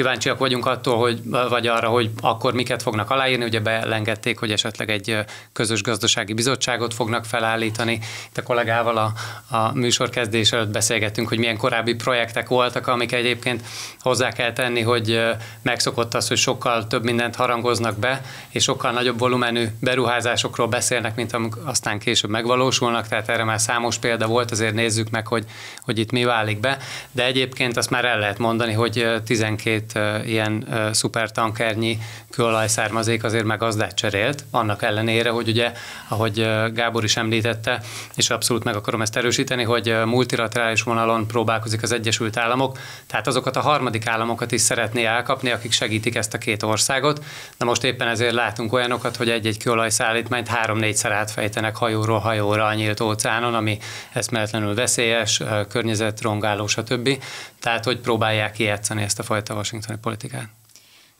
Kíváncsiak 0.00 0.38
vagyunk 0.38 0.66
attól, 0.66 0.98
hogy, 0.98 1.20
vagy 1.48 1.66
arra, 1.66 1.88
hogy 1.88 2.10
akkor 2.20 2.54
miket 2.54 2.82
fognak 2.82 3.10
aláírni. 3.10 3.44
Ugye 3.44 3.60
beelengedték, 3.60 4.38
hogy 4.38 4.52
esetleg 4.52 4.90
egy 4.90 5.18
közös 5.52 5.82
gazdasági 5.82 6.32
bizottságot 6.32 6.94
fognak 6.94 7.24
felállítani. 7.24 8.00
Itt 8.28 8.38
a 8.38 8.42
kollégával 8.42 8.96
a, 8.96 9.12
a 9.56 9.72
műsor 9.74 10.10
kezdés 10.10 10.52
előtt 10.52 10.68
beszélgettünk, 10.68 11.28
hogy 11.28 11.38
milyen 11.38 11.56
korábbi 11.56 11.94
projektek 11.94 12.48
voltak, 12.48 12.86
amik 12.86 13.12
egyébként 13.12 13.64
hozzá 14.00 14.32
kell 14.32 14.52
tenni, 14.52 14.80
hogy 14.80 15.20
megszokott 15.62 16.14
az, 16.14 16.28
hogy 16.28 16.36
sokkal 16.36 16.86
több 16.86 17.04
mindent 17.04 17.36
harangoznak 17.36 17.98
be, 17.98 18.22
és 18.50 18.62
sokkal 18.62 18.92
nagyobb 18.92 19.18
volumenű 19.18 19.66
beruházásokról 19.80 20.66
beszélnek, 20.66 21.14
mint 21.16 21.32
amik 21.32 21.52
aztán 21.64 21.98
később 21.98 22.30
megvalósulnak, 22.30 23.08
tehát 23.08 23.28
erre 23.28 23.44
már 23.44 23.60
számos 23.60 23.98
példa 23.98 24.26
volt, 24.26 24.50
azért 24.50 24.74
nézzük 24.74 25.10
meg, 25.10 25.26
hogy, 25.26 25.44
hogy 25.84 25.98
itt 25.98 26.10
mi 26.10 26.24
válik 26.24 26.60
be. 26.60 26.78
De 27.12 27.24
egyébként 27.24 27.76
azt 27.76 27.90
már 27.90 28.04
el 28.04 28.18
lehet 28.18 28.38
mondani, 28.38 28.72
hogy 28.72 29.06
12 29.24 29.89
két 29.92 30.26
ilyen 30.26 30.66
szupertankernyi 30.92 31.98
kőolajszármazék 32.30 33.24
azért 33.24 33.44
meg 33.44 33.58
gazdát 33.58 33.94
cserélt, 33.94 34.44
annak 34.50 34.82
ellenére, 34.82 35.30
hogy 35.30 35.48
ugye, 35.48 35.72
ahogy 36.08 36.48
Gábor 36.74 37.04
is 37.04 37.16
említette, 37.16 37.82
és 38.14 38.30
abszolút 38.30 38.64
meg 38.64 38.76
akarom 38.76 39.02
ezt 39.02 39.16
erősíteni, 39.16 39.62
hogy 39.62 39.96
multilaterális 40.04 40.82
vonalon 40.82 41.26
próbálkozik 41.26 41.82
az 41.82 41.92
Egyesült 41.92 42.36
Államok, 42.36 42.78
tehát 43.06 43.26
azokat 43.26 43.56
a 43.56 43.60
harmadik 43.60 44.06
államokat 44.06 44.52
is 44.52 44.60
szeretné 44.60 45.04
elkapni, 45.04 45.50
akik 45.50 45.72
segítik 45.72 46.14
ezt 46.14 46.34
a 46.34 46.38
két 46.38 46.62
országot. 46.62 47.24
Na 47.56 47.64
most 47.64 47.84
éppen 47.84 48.08
ezért 48.08 48.32
látunk 48.32 48.72
olyanokat, 48.72 49.16
hogy 49.16 49.30
egy-egy 49.30 49.58
kőolajszállítmányt 49.58 50.48
három-négyszer 50.48 51.12
átfejtenek 51.12 51.76
hajóról 51.76 52.18
hajóra 52.18 52.66
a 52.66 52.74
nyílt 52.74 53.00
óceánon, 53.00 53.54
ami 53.54 53.78
eszméletlenül 54.12 54.74
veszélyes, 54.74 55.42
környezetrongáló, 55.68 56.66
stb. 56.66 57.22
Tehát, 57.60 57.84
hogy 57.84 57.98
próbálják 57.98 58.52
kijátszani 58.52 59.02
ezt 59.02 59.18
a 59.18 59.22
fajta 59.22 59.54
washingtoni 59.72 59.98
politikát. 59.98 60.48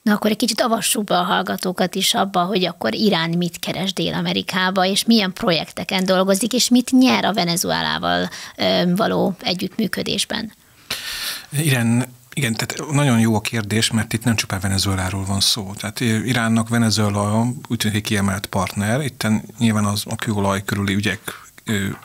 Na 0.01 0.13
akkor 0.13 0.31
egy 0.31 0.37
kicsit 0.37 0.61
avassuk 0.61 1.03
be 1.03 1.17
a 1.17 1.23
hallgatókat 1.23 1.95
is 1.95 2.13
abba, 2.13 2.43
hogy 2.43 2.65
akkor 2.65 2.93
Irán 2.93 3.29
mit 3.29 3.59
keres 3.59 3.93
Dél-Amerikába, 3.93 4.85
és 4.85 5.05
milyen 5.05 5.33
projekteken 5.33 6.05
dolgozik, 6.05 6.53
és 6.53 6.69
mit 6.69 6.91
nyer 6.91 7.25
a 7.25 7.33
Venezuelával 7.33 8.29
való 8.95 9.35
együttműködésben. 9.41 10.51
Irán 11.49 12.05
igen, 12.33 12.53
tehát 12.53 12.91
nagyon 12.91 13.19
jó 13.19 13.35
a 13.35 13.41
kérdés, 13.41 13.91
mert 13.91 14.13
itt 14.13 14.23
nem 14.23 14.35
csupán 14.35 14.59
Venezueláról 14.59 15.25
van 15.25 15.39
szó. 15.39 15.73
Tehát 15.77 15.99
Iránnak 15.99 16.69
Venezuela 16.69 17.47
úgy 17.67 17.77
tűnik 17.77 18.03
kiemelt 18.03 18.45
partner, 18.45 19.01
itt 19.01 19.27
nyilván 19.57 19.85
az 19.85 20.03
a 20.09 20.15
kőolaj 20.15 20.63
körüli 20.63 20.93
ügyek 20.93 21.19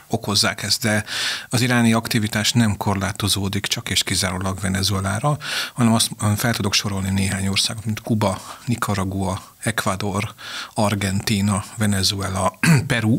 okozzák 0.08 0.62
ezt, 0.62 0.82
de 0.82 1.04
az 1.48 1.60
iráni 1.60 1.92
aktivitás 1.92 2.52
nem 2.52 2.76
korlátozódik 2.76 3.66
csak 3.66 3.90
és 3.90 4.02
kizárólag 4.02 4.60
Venezuelára, 4.60 5.38
hanem 5.72 5.92
azt 5.92 6.10
fel 6.36 6.54
tudok 6.54 6.74
sorolni 6.74 7.10
néhány 7.10 7.46
országot, 7.46 7.84
mint 7.84 8.00
Kuba, 8.00 8.40
Nicaragua, 8.64 9.42
Ecuador, 9.58 10.34
Argentína, 10.74 11.64
Venezuela, 11.76 12.58
Peru, 12.86 13.18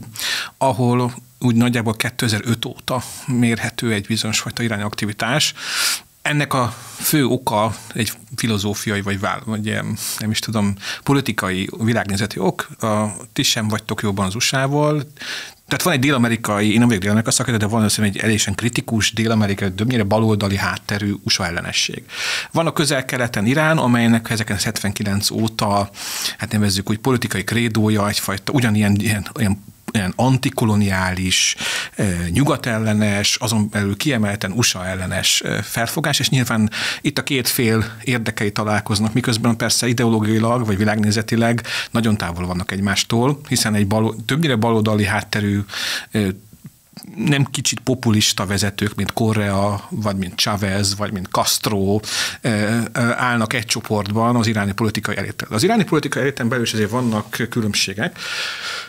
ahol 0.58 1.14
úgy 1.40 1.56
nagyjából 1.56 1.96
2005 1.96 2.66
óta 2.66 3.04
mérhető 3.28 3.94
egy 3.94 4.06
bizonyos 4.06 4.40
fajta 4.40 4.64
irányaktivitás, 4.64 5.54
ennek 6.28 6.54
a 6.54 6.76
fő 6.96 7.26
oka 7.26 7.76
egy 7.94 8.12
filozófiai, 8.36 9.02
vagy, 9.02 9.20
vagy 9.46 9.80
nem 10.20 10.32
is 10.32 10.40
tudom, 10.40 10.76
politikai, 11.04 11.70
világnézeti 11.78 12.40
ok. 12.40 12.70
A, 12.80 13.06
ti 13.34 13.44
sem 13.44 13.68
vagytok 13.68 14.02
jobban 14.02 14.26
az 14.26 14.36
USA-val, 14.36 15.04
tehát 15.68 15.84
van 15.84 15.94
egy 15.94 16.00
dél-amerikai, 16.00 16.72
én 16.72 16.78
nem 16.78 16.88
vagyok 16.88 17.02
dél-amerikai 17.02 17.34
szakértő, 17.34 17.60
de 17.60 17.68
van 17.68 17.84
azt 17.84 18.00
egy 18.00 18.18
elésen 18.18 18.56
kritikus 18.56 19.14
dél-amerikai, 19.14 19.72
többnyire 19.72 20.04
baloldali 20.04 20.58
hátterű 20.58 21.14
USA 21.24 21.46
ellenesség. 21.46 22.04
Van 22.52 22.68
a 22.68 22.74
közel-keleten 22.74 23.46
Irán, 23.46 23.78
amelynek 23.78 24.30
1979 24.30 25.32
óta, 25.32 25.90
hát 26.38 26.52
nevezzük 26.52 26.90
úgy 26.90 26.98
politikai 26.98 27.44
krédója, 27.44 28.08
egyfajta 28.08 28.52
ugyanilyen 28.52 28.96
ilyen, 28.96 29.28
ilyen 29.40 29.64
ilyen 29.98 30.14
antikoloniális, 30.16 31.56
nyugatellenes, 32.30 33.36
azon 33.36 33.70
belül 33.70 33.98
kiemelten 33.98 34.52
USA 34.52 34.86
ellenes 34.86 35.44
felfogás, 35.64 36.20
és 36.20 36.30
nyilván 36.30 36.70
itt 37.02 37.18
a 37.18 37.24
két 37.24 37.48
fél 37.48 37.86
érdekei 38.04 38.52
találkoznak, 38.52 39.14
miközben 39.14 39.58
persze 39.58 39.88
ideológiailag 39.88 40.66
vagy 40.66 40.78
világnézetileg 40.78 41.64
nagyon 41.92 42.18
távol 42.18 42.46
vannak 42.46 42.72
egymástól, 42.72 43.40
hiszen 43.48 43.76
egy 43.76 43.88
bal, 43.88 44.16
többnyire 44.26 44.56
baloldali 44.56 45.06
hátterű 45.06 45.60
nem 47.16 47.46
kicsit 47.46 47.80
populista 47.80 48.46
vezetők, 48.46 48.96
mint 48.96 49.14
Korea, 49.14 49.88
vagy 49.90 50.16
mint 50.16 50.36
Chavez, 50.36 50.96
vagy 50.96 51.12
mint 51.12 51.28
Castro 51.28 52.00
állnak 52.94 53.54
egy 53.54 53.66
csoportban 53.66 54.36
az 54.36 54.48
iráni 54.48 54.72
politikai 54.72 55.18
eléten. 55.18 55.48
Az 55.52 55.64
iráni 55.64 55.84
politikai 55.84 56.22
eléten 56.22 56.50
belül 56.50 56.64
is 56.64 56.74
azért 56.74 56.90
vannak 56.90 57.48
különbségek. 57.50 58.18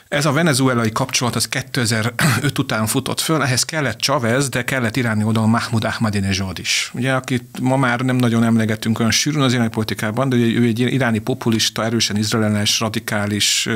Ez 0.08 0.26
a 0.26 0.32
venezuelai 0.32 0.90
kapcsolat 0.92 1.36
az 1.36 1.48
2005 1.48 2.58
után 2.58 2.86
futott 2.86 3.20
föl, 3.20 3.42
ehhez 3.42 3.64
kellett 3.64 4.00
Chavez, 4.00 4.48
de 4.48 4.64
kellett 4.64 4.96
iráni 4.96 5.24
oldalon 5.24 5.50
Mahmoud 5.50 5.84
Ahmadinejad 5.84 6.58
is. 6.58 6.90
Ugye, 6.94 7.12
akit 7.12 7.60
ma 7.60 7.76
már 7.76 8.00
nem 8.00 8.16
nagyon 8.16 8.44
emlegetünk 8.44 8.98
olyan 8.98 9.10
sűrűn 9.10 9.42
az 9.42 9.52
iráni 9.52 9.68
politikában, 9.68 10.28
de 10.28 10.36
ő 10.36 10.62
egy 10.66 10.80
iráni 10.80 11.18
populista, 11.18 11.84
erősen 11.84 12.16
izraelenes, 12.16 12.80
radikális, 12.80 13.68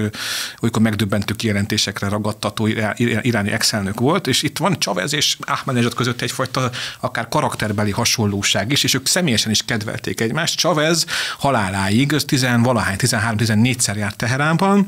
olykor 0.61 0.83
megdöbbentő 0.83 1.35
kijelentésekre 1.35 2.09
ragadtató 2.09 2.67
iráni 2.97 3.51
exelnök 3.51 4.01
volt, 4.01 4.22
és 4.27 4.43
itt 4.43 4.59
van 4.59 4.81
Chavez 4.81 5.15
és 5.15 5.37
Ahmadinejad 5.41 5.95
között 5.95 6.21
egyfajta 6.21 6.71
akár 7.01 7.29
karakterbeli 7.29 7.91
hasonlóság 7.91 8.73
is, 8.73 8.85
és 8.85 8.95
ők 8.95 9.07
személyesen 9.07 9.51
is 9.51 9.65
kedvelték 9.65 10.21
egymást. 10.21 10.59
Chavez 10.59 11.07
haláláig, 11.39 12.13
az 12.13 12.25
10 12.25 12.47
valahány, 12.63 12.97
13-14-szer 12.99 13.97
járt 13.97 14.17
Teheránban, 14.17 14.87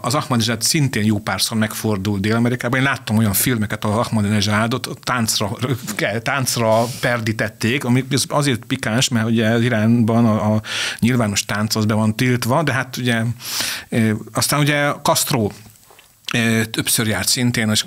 az 0.00 0.14
Ahmadinejad 0.14 0.62
szintén 0.62 1.04
jó 1.04 1.18
párszor 1.18 1.58
megfordult 1.58 2.20
Dél-Amerikában. 2.20 2.78
Én 2.78 2.84
láttam 2.84 3.16
olyan 3.16 3.32
filmeket, 3.32 3.84
ahol 3.84 3.98
Ahmadinejadot 3.98 4.88
táncra, 5.02 5.50
táncra 6.22 6.84
perdítették, 7.00 7.84
ami 7.84 8.04
azért 8.28 8.64
pikáns, 8.64 9.08
mert 9.08 9.26
ugye 9.26 9.58
Iránban 9.58 10.26
a, 10.26 10.54
a 10.54 10.62
nyilvános 10.98 11.44
tánc 11.44 11.74
az 11.74 11.84
be 11.84 11.94
van 11.94 12.16
tiltva, 12.16 12.62
de 12.62 12.72
hát 12.72 12.96
ugye 12.96 13.22
aztán 14.32 14.60
ugye 14.60 14.92
Castro 15.02 15.50
többször 16.70 17.06
járt 17.06 17.28
szintén, 17.28 17.70
és 17.70 17.84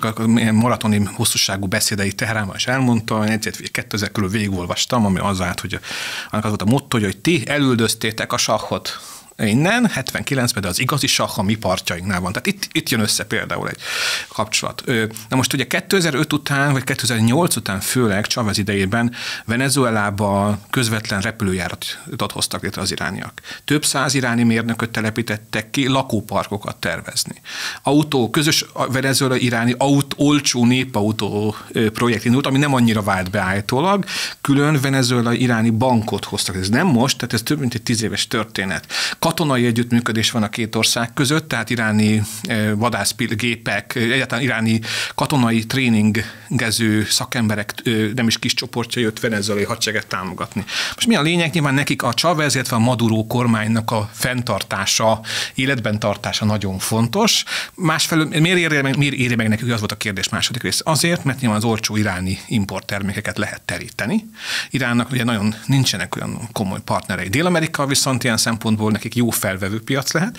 maratoni 0.52 1.04
hosszúságú 1.04 1.66
beszédei 1.66 2.12
Teheránban 2.12 2.56
is 2.56 2.66
elmondta, 2.66 3.24
egyszer 3.24 3.52
2000 3.52 4.12
körül 4.12 4.30
végigolvastam, 4.30 5.06
ami 5.06 5.18
az 5.18 5.40
állt, 5.40 5.60
hogy 5.60 5.78
annak 6.30 6.44
az 6.44 6.50
volt 6.50 6.62
a 6.62 6.70
motto, 6.70 6.98
hogy 6.98 7.18
ti 7.18 7.42
elüldöztétek 7.46 8.32
a 8.32 8.36
sahot 8.36 9.00
innen, 9.40 9.90
79-ben, 9.94 10.62
de 10.62 10.68
az 10.68 10.78
igazi 10.78 11.06
sah 11.06 11.38
a 11.38 11.42
mi 11.42 11.54
partjainknál 11.54 12.20
van. 12.20 12.32
Tehát 12.32 12.46
itt, 12.46 12.68
itt 12.72 12.88
jön 12.88 13.00
össze 13.00 13.24
például 13.24 13.68
egy 13.68 13.78
kapcsolat. 14.28 14.82
Na 15.28 15.36
most 15.36 15.52
ugye 15.52 15.66
2005 15.66 16.32
után, 16.32 16.72
vagy 16.72 16.84
2008 16.84 17.56
után 17.56 17.80
főleg 17.80 18.26
Chavez 18.26 18.58
idejében 18.58 19.14
Venezuelába 19.44 20.58
közvetlen 20.70 21.20
repülőjáratot 21.20 22.32
hoztak 22.32 22.62
létre 22.62 22.82
az 22.82 22.92
irániak. 22.92 23.40
Több 23.64 23.84
száz 23.84 24.14
iráni 24.14 24.42
mérnököt 24.42 24.90
telepítettek 24.90 25.70
ki 25.70 25.88
lakóparkokat 25.88 26.76
tervezni. 26.76 27.40
Autó, 27.82 28.30
közös 28.30 28.64
venezuela-iráni 28.92 29.74
aut, 29.78 30.14
olcsó 30.16 30.64
népautó 30.64 31.54
projekt 31.92 32.24
indult, 32.24 32.46
ami 32.46 32.58
nem 32.58 32.74
annyira 32.74 33.02
vált 33.02 33.30
be 33.30 33.40
állítólag, 33.40 34.04
külön 34.40 34.80
venezuela-iráni 34.80 35.70
bankot 35.70 36.24
hoztak. 36.24 36.56
Ez 36.56 36.68
nem 36.68 36.86
most, 36.86 37.16
tehát 37.16 37.34
ez 37.34 37.42
több 37.42 37.58
mint 37.58 37.74
egy 37.74 37.82
tíz 37.82 38.02
éves 38.02 38.26
történet 38.26 38.86
katonai 39.30 39.66
együttműködés 39.66 40.30
van 40.30 40.42
a 40.42 40.48
két 40.48 40.74
ország 40.74 41.12
között, 41.12 41.48
tehát 41.48 41.70
iráni 41.70 42.22
vadászgépek, 42.74 43.94
egyáltalán 43.94 44.44
iráni 44.44 44.80
katonai 45.14 45.66
tréningező 45.66 47.04
szakemberek 47.04 47.74
nem 48.14 48.26
is 48.26 48.38
kis 48.38 48.54
csoportja 48.54 49.02
jött 49.02 49.20
venezuelai 49.20 49.64
hadsereget 49.64 50.06
támogatni. 50.06 50.64
Most 50.94 51.06
mi 51.06 51.14
a 51.14 51.22
lényeg? 51.22 51.52
Nyilván 51.52 51.74
nekik 51.74 52.02
a 52.02 52.14
Chavez, 52.14 52.54
illetve 52.54 52.76
a 52.76 52.78
Maduro 52.78 53.26
kormánynak 53.26 53.90
a 53.90 54.10
fenntartása, 54.12 55.20
életben 55.54 55.98
tartása 55.98 56.44
nagyon 56.44 56.78
fontos. 56.78 57.44
Másfelől 57.74 58.26
miért 58.26 58.58
éri 58.58 58.80
meg, 58.80 58.96
miért 58.96 59.14
éri 59.14 59.34
meg 59.34 59.48
nekik, 59.48 59.72
az 59.72 59.78
volt 59.78 59.92
a 59.92 59.96
kérdés 59.96 60.28
második 60.28 60.62
rész. 60.62 60.80
Azért, 60.84 61.24
mert 61.24 61.40
nyilván 61.40 61.58
az 61.58 61.64
olcsó 61.64 61.96
iráni 61.96 62.38
importtermékeket 62.46 63.38
lehet 63.38 63.62
teríteni. 63.62 64.24
Iránnak 64.70 65.10
ugye 65.10 65.24
nagyon 65.24 65.54
nincsenek 65.66 66.16
olyan 66.16 66.48
komoly 66.52 66.80
partnerei. 66.84 67.28
Dél-Amerika 67.28 67.86
viszont 67.86 68.24
ilyen 68.24 68.36
szempontból 68.36 68.90
nekik 69.10 69.22
jó 69.22 69.30
felvevő 69.30 69.82
piac 69.82 70.12
lehet, 70.12 70.38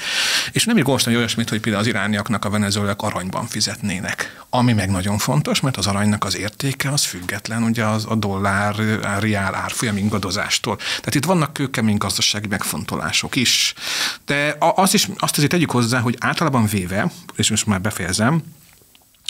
és 0.52 0.66
nem 0.66 0.78
így 0.78 0.84
gondoltam 0.84 1.14
olyasmit, 1.14 1.50
hogy 1.50 1.60
például 1.60 1.84
az 1.84 1.90
irániaknak 1.90 2.46
a 2.46 2.50
venezuelák 2.50 3.02
aranyban 3.02 3.48
fizetnének. 3.48 4.44
Ami 4.50 4.74
meg 4.74 4.90
nagyon 4.90 5.18
fontos, 5.18 5.60
mert 5.60 5.78
az 5.78 5.88
aranynak 5.88 6.24
az 6.24 6.38
értéke 6.38 6.90
az 6.90 7.04
független 7.04 7.64
ugye 7.64 7.86
az 7.86 8.06
a 8.10 8.16
dollár, 8.16 8.80
a 9.04 9.20
riál 9.20 9.56
árfolyam 9.56 9.98
ingadozástól. 9.98 10.76
Tehát 10.76 11.16
itt 11.16 11.26
vannak 11.26 11.54
kőkemény 11.54 11.98
gazdasági 11.98 12.48
megfontolások 12.48 13.36
is. 13.36 13.74
De 14.26 14.56
az 14.76 14.94
is, 14.94 15.08
azt 15.18 15.38
azért 15.38 15.52
tegyük 15.52 15.72
hozzá, 15.72 16.00
hogy 16.00 16.16
általában 16.20 16.66
véve, 16.66 17.12
és 17.36 17.50
most 17.50 17.66
már 17.66 17.82
befejezem, 17.82 18.44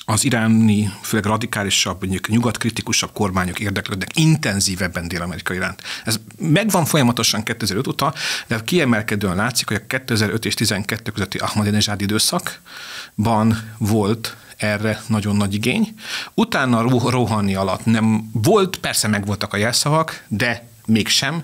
az 0.05 0.23
iráni, 0.23 0.93
főleg 1.01 1.25
radikálisabb, 1.25 1.99
mondjuk 1.99 2.27
nyugatkritikusabb 2.27 3.11
kormányok 3.13 3.59
érdeklődnek 3.59 4.17
intenzívebben 4.17 5.07
Dél-Amerika 5.07 5.53
iránt. 5.53 5.81
Ez 6.05 6.19
megvan 6.37 6.85
folyamatosan 6.85 7.43
2005 7.43 7.87
óta, 7.87 8.13
de 8.47 8.59
kiemelkedően 8.63 9.35
látszik, 9.35 9.67
hogy 9.67 9.81
a 9.83 9.87
2005 9.87 10.45
és 10.45 10.53
2012 10.53 11.11
közötti 11.11 11.37
Ahmadinejad 11.37 12.01
időszakban 12.01 13.73
volt 13.77 14.35
erre 14.57 15.01
nagyon 15.07 15.35
nagy 15.35 15.53
igény. 15.53 15.93
Utána 16.33 16.77
a 16.77 17.09
Rohani 17.09 17.55
alatt 17.55 17.85
nem 17.85 18.29
volt, 18.33 18.77
persze 18.77 19.07
megvoltak 19.07 19.53
a 19.53 19.57
jelszavak, 19.57 20.23
de 20.27 20.67
mégsem 20.85 21.43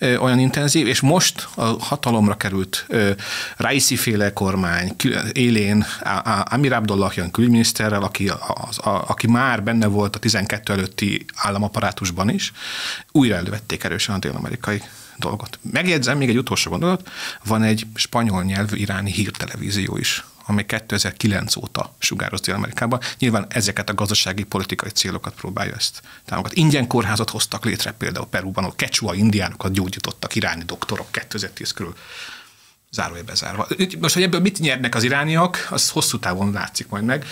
olyan 0.00 0.38
intenzív, 0.38 0.86
és 0.86 1.00
most 1.00 1.48
a 1.54 1.62
hatalomra 1.62 2.36
került 2.36 2.86
Raisi 3.56 3.96
féle 3.96 4.32
kormány 4.32 4.96
élén 5.32 5.86
Amir 6.44 6.72
Abdullahian 6.72 7.30
külügyminiszterrel, 7.30 8.02
aki, 8.02 8.28
az, 8.68 8.78
a, 8.78 9.04
aki 9.08 9.26
már 9.26 9.62
benne 9.62 9.86
volt 9.86 10.16
a 10.16 10.18
12 10.18 10.72
előtti 10.72 11.24
államaparátusban 11.34 12.30
is, 12.30 12.52
újra 13.12 13.34
elővették 13.34 13.84
erősen 13.84 14.14
a 14.14 14.18
dél-amerikai 14.18 14.82
dolgot. 15.16 15.58
Megjegyzem 15.72 16.18
még 16.18 16.28
egy 16.28 16.36
utolsó 16.36 16.70
gondolat, 16.70 17.10
van 17.44 17.62
egy 17.62 17.86
spanyol 17.94 18.42
nyelvű 18.42 18.76
iráni 18.76 19.10
hírtelevízió 19.10 19.96
is, 19.96 20.24
amely 20.46 20.66
2009 20.66 21.56
óta 21.56 21.94
sugároz 21.98 22.40
Dél-Amerikában. 22.40 23.00
Nyilván 23.18 23.46
ezeket 23.48 23.88
a 23.88 23.94
gazdasági, 23.94 24.42
politikai 24.42 24.90
célokat 24.90 25.34
próbálja 25.34 25.74
ezt 25.74 26.02
támogatni. 26.24 26.60
Ingyen 26.60 26.86
kórházat 26.86 27.30
hoztak 27.30 27.64
létre 27.64 27.92
például 27.92 28.26
Perúban, 28.26 28.64
ahol 28.64 28.76
kecsua 28.76 29.14
indiánokat 29.14 29.72
gyógyítottak 29.72 30.34
iráni 30.34 30.64
doktorok 30.64 31.12
2010 31.12 31.72
körül 31.72 31.94
zárója 32.90 33.22
bezárva. 33.22 33.66
Most, 34.00 34.14
hogy 34.14 34.22
ebből 34.22 34.40
mit 34.40 34.58
nyernek 34.58 34.94
az 34.94 35.02
irániak, 35.02 35.66
az 35.70 35.90
hosszú 35.90 36.18
távon 36.18 36.52
látszik 36.52 36.88
majd 36.88 37.04
meg. 37.04 37.26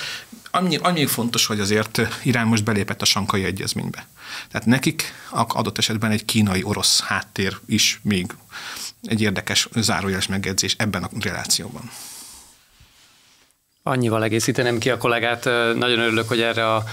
Annyi, 0.51 0.77
annyi 0.77 1.07
fontos, 1.07 1.47
hogy 1.47 1.61
azért 1.61 2.01
Irán 2.23 2.47
most 2.47 2.65
belépett 2.65 3.03
a 3.03 3.05
Sankai 3.05 3.45
Egyezménybe. 3.45 4.07
Tehát 4.51 4.67
nekik 4.67 5.13
adott 5.31 5.79
esetben 5.79 6.11
egy 6.11 6.25
kínai-orosz 6.25 7.01
háttér 7.01 7.59
is 7.67 8.01
még 8.03 8.35
egy 9.03 9.21
érdekes 9.21 9.69
zárójeles 9.75 10.27
megjegyzés 10.27 10.75
ebben 10.79 11.03
a 11.03 11.09
relációban. 11.21 11.91
Annyival 13.83 14.25
egészítenem 14.25 14.79
ki 14.79 14.91
a 14.91 14.97
kollégát, 14.97 15.45
nagyon 15.75 15.99
örülök, 15.99 16.29
hogy 16.29 16.41
erre 16.41 16.75
a 16.75 16.85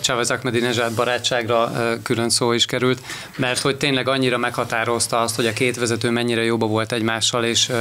Chávez 0.00 0.30
Ahmadinejad 0.30 0.94
barátságra 0.94 1.72
külön 2.02 2.30
szó 2.30 2.52
is 2.52 2.66
került, 2.66 3.02
mert 3.36 3.60
hogy 3.60 3.76
tényleg 3.76 4.08
annyira 4.08 4.38
meghatározta 4.38 5.20
azt, 5.20 5.36
hogy 5.36 5.46
a 5.46 5.52
két 5.52 5.78
vezető 5.78 6.10
mennyire 6.10 6.44
jobban 6.44 6.68
volt 6.68 6.92
egymással, 6.92 7.44
és 7.44 7.72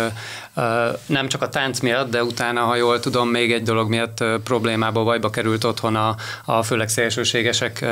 nem 1.05 1.27
csak 1.27 1.41
a 1.41 1.49
tánc 1.49 1.79
miatt, 1.79 2.09
de 2.09 2.23
utána, 2.23 2.61
ha 2.61 2.75
jól 2.75 2.99
tudom, 2.99 3.29
még 3.29 3.51
egy 3.51 3.63
dolog 3.63 3.89
miatt 3.89 4.23
problémába, 4.43 5.03
bajba 5.03 5.29
került 5.29 5.63
otthon 5.63 5.95
a, 5.95 6.15
a 6.45 6.63
főleg 6.63 6.89
szélsőségesek 6.89 7.85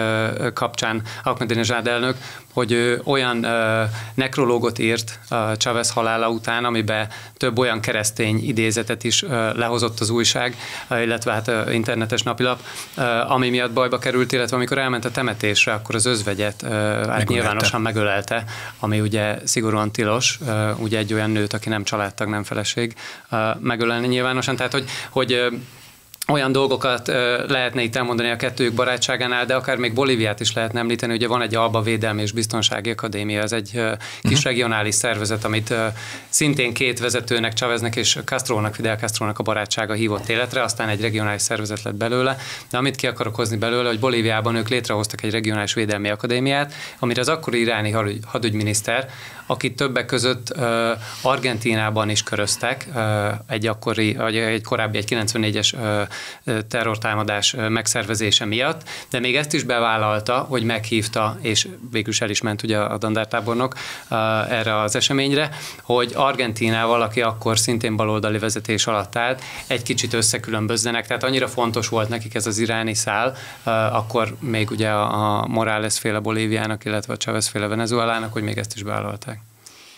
kapcsán 0.53 1.01
Ahmadinejad 1.23 1.88
elnök, 1.88 2.15
hogy 2.53 2.71
ő 2.71 3.01
olyan 3.05 3.45
nekrológot 4.13 4.79
írt 4.79 5.19
Chávez 5.57 5.89
halála 5.89 6.29
után, 6.29 6.65
amiben 6.65 7.07
több 7.38 7.57
olyan 7.57 7.79
keresztény 7.79 8.47
idézetet 8.47 9.03
is 9.03 9.21
lehozott 9.55 9.99
az 9.99 10.09
újság, 10.09 10.50
illetve 10.89 11.31
hát 11.31 11.51
internetes 11.71 12.21
napilap, 12.21 12.59
ami 13.27 13.49
miatt 13.49 13.71
bajba 13.71 13.97
került, 13.99 14.31
illetve 14.31 14.55
amikor 14.55 14.77
elment 14.77 15.05
a 15.05 15.11
temetésre, 15.11 15.73
akkor 15.73 15.95
az 15.95 16.05
özvegyet 16.05 16.61
hát 17.07 17.27
nyilvánosan 17.27 17.81
megölelte, 17.81 18.43
ami 18.79 18.99
ugye 18.99 19.37
szigorúan 19.43 19.91
tilos, 19.91 20.39
ugye 20.77 20.97
egy 20.97 21.13
olyan 21.13 21.29
nőt, 21.29 21.53
aki 21.53 21.69
nem 21.69 21.83
családtag, 21.83 22.27
nem 22.29 22.43
feleség 22.43 22.95
megölelni 23.59 24.07
nyilvánosan, 24.07 24.55
tehát 24.55 24.71
hogy, 24.71 24.89
hogy 25.09 25.49
olyan 26.31 26.51
dolgokat 26.51 27.07
lehetne 27.47 27.81
itt 27.81 27.95
elmondani 27.95 28.29
a 28.29 28.35
kettőjük 28.35 28.73
barátságánál, 28.73 29.45
de 29.45 29.55
akár 29.55 29.77
még 29.77 29.93
Bolíviát 29.93 30.39
is 30.39 30.53
lehetne 30.53 30.79
említeni, 30.79 31.13
ugye 31.13 31.27
van 31.27 31.41
egy 31.41 31.55
Alba 31.55 31.81
Védelmi 31.81 32.21
és 32.21 32.31
Biztonsági 32.31 32.89
Akadémia, 32.89 33.41
ez 33.41 33.51
egy 33.51 33.69
kis 34.21 34.31
uh-huh. 34.31 34.43
regionális 34.43 34.95
szervezet, 34.95 35.45
amit 35.45 35.73
szintén 36.29 36.73
két 36.73 36.99
vezetőnek, 36.99 37.53
Chaveznek 37.53 37.95
és 37.95 38.17
Castrónak, 38.25 38.75
Fidel 38.75 38.97
Castrónak 38.97 39.39
a 39.39 39.43
barátsága 39.43 39.93
hívott 39.93 40.29
életre, 40.29 40.63
aztán 40.63 40.89
egy 40.89 41.01
regionális 41.01 41.41
szervezet 41.41 41.83
lett 41.83 41.95
belőle, 41.95 42.37
de 42.69 42.77
amit 42.77 42.95
ki 42.95 43.07
akarok 43.07 43.35
hozni 43.35 43.57
belőle, 43.57 43.87
hogy 43.87 43.99
Bolíviában 43.99 44.55
ők 44.55 44.69
létrehoztak 44.69 45.23
egy 45.23 45.31
regionális 45.31 45.73
védelmi 45.73 46.09
akadémiát, 46.09 46.73
amire 46.99 47.21
az 47.21 47.29
akkori 47.29 47.59
iráni 47.59 47.91
hadügyminiszter, 48.25 49.09
akit 49.45 49.75
többek 49.75 50.05
között 50.05 50.57
uh, 50.57 50.89
Argentinában 51.21 52.09
is 52.09 52.23
köröztek, 52.23 52.87
uh, 52.93 53.27
egy 53.47 53.67
akkori, 53.67 54.13
vagy 54.13 54.37
egy 54.37 54.63
korábbi, 54.63 54.97
egy 54.97 55.05
94-es 55.09 55.73
uh, 55.73 56.07
terrortámadás 56.67 57.55
megszervezése 57.69 58.45
miatt, 58.45 58.89
de 59.10 59.19
még 59.19 59.36
ezt 59.36 59.53
is 59.53 59.63
bevállalta, 59.63 60.38
hogy 60.38 60.63
meghívta, 60.63 61.38
és 61.41 61.67
végül 61.91 62.12
is 62.12 62.21
el 62.21 62.29
is 62.29 62.41
ment 62.41 62.63
ugye 62.63 62.77
a 62.77 62.97
dandártábornok 62.97 63.75
erre 64.49 64.79
az 64.79 64.95
eseményre, 64.95 65.49
hogy 65.81 66.12
Argentinával, 66.15 67.01
aki 67.01 67.21
akkor 67.21 67.60
szintén 67.60 67.95
baloldali 67.95 68.38
vezetés 68.38 68.88
alatt 68.88 69.15
állt, 69.15 69.43
egy 69.67 69.84
kicsit 69.84 70.13
összekülönbözzenek, 70.13 71.07
tehát 71.07 71.23
annyira 71.23 71.47
fontos 71.47 71.88
volt 71.88 72.10
nekik 72.10 72.36
ez 72.36 72.47
az 72.47 72.57
iráni 72.57 72.93
szál, 72.93 73.36
akkor 73.91 74.36
még 74.39 74.71
ugye 74.71 74.89
a, 74.89 75.45
Morales 75.47 75.99
féle 75.99 76.19
Bolíviának, 76.19 76.86
illetve 76.86 77.13
a 77.13 77.17
Chavez 77.17 77.47
féle 77.47 77.67
Venezuelának, 77.67 78.34
hogy 78.34 78.43
még 78.43 78.57
ezt 78.57 78.75
is 78.75 78.84
bevállalták. 78.84 79.50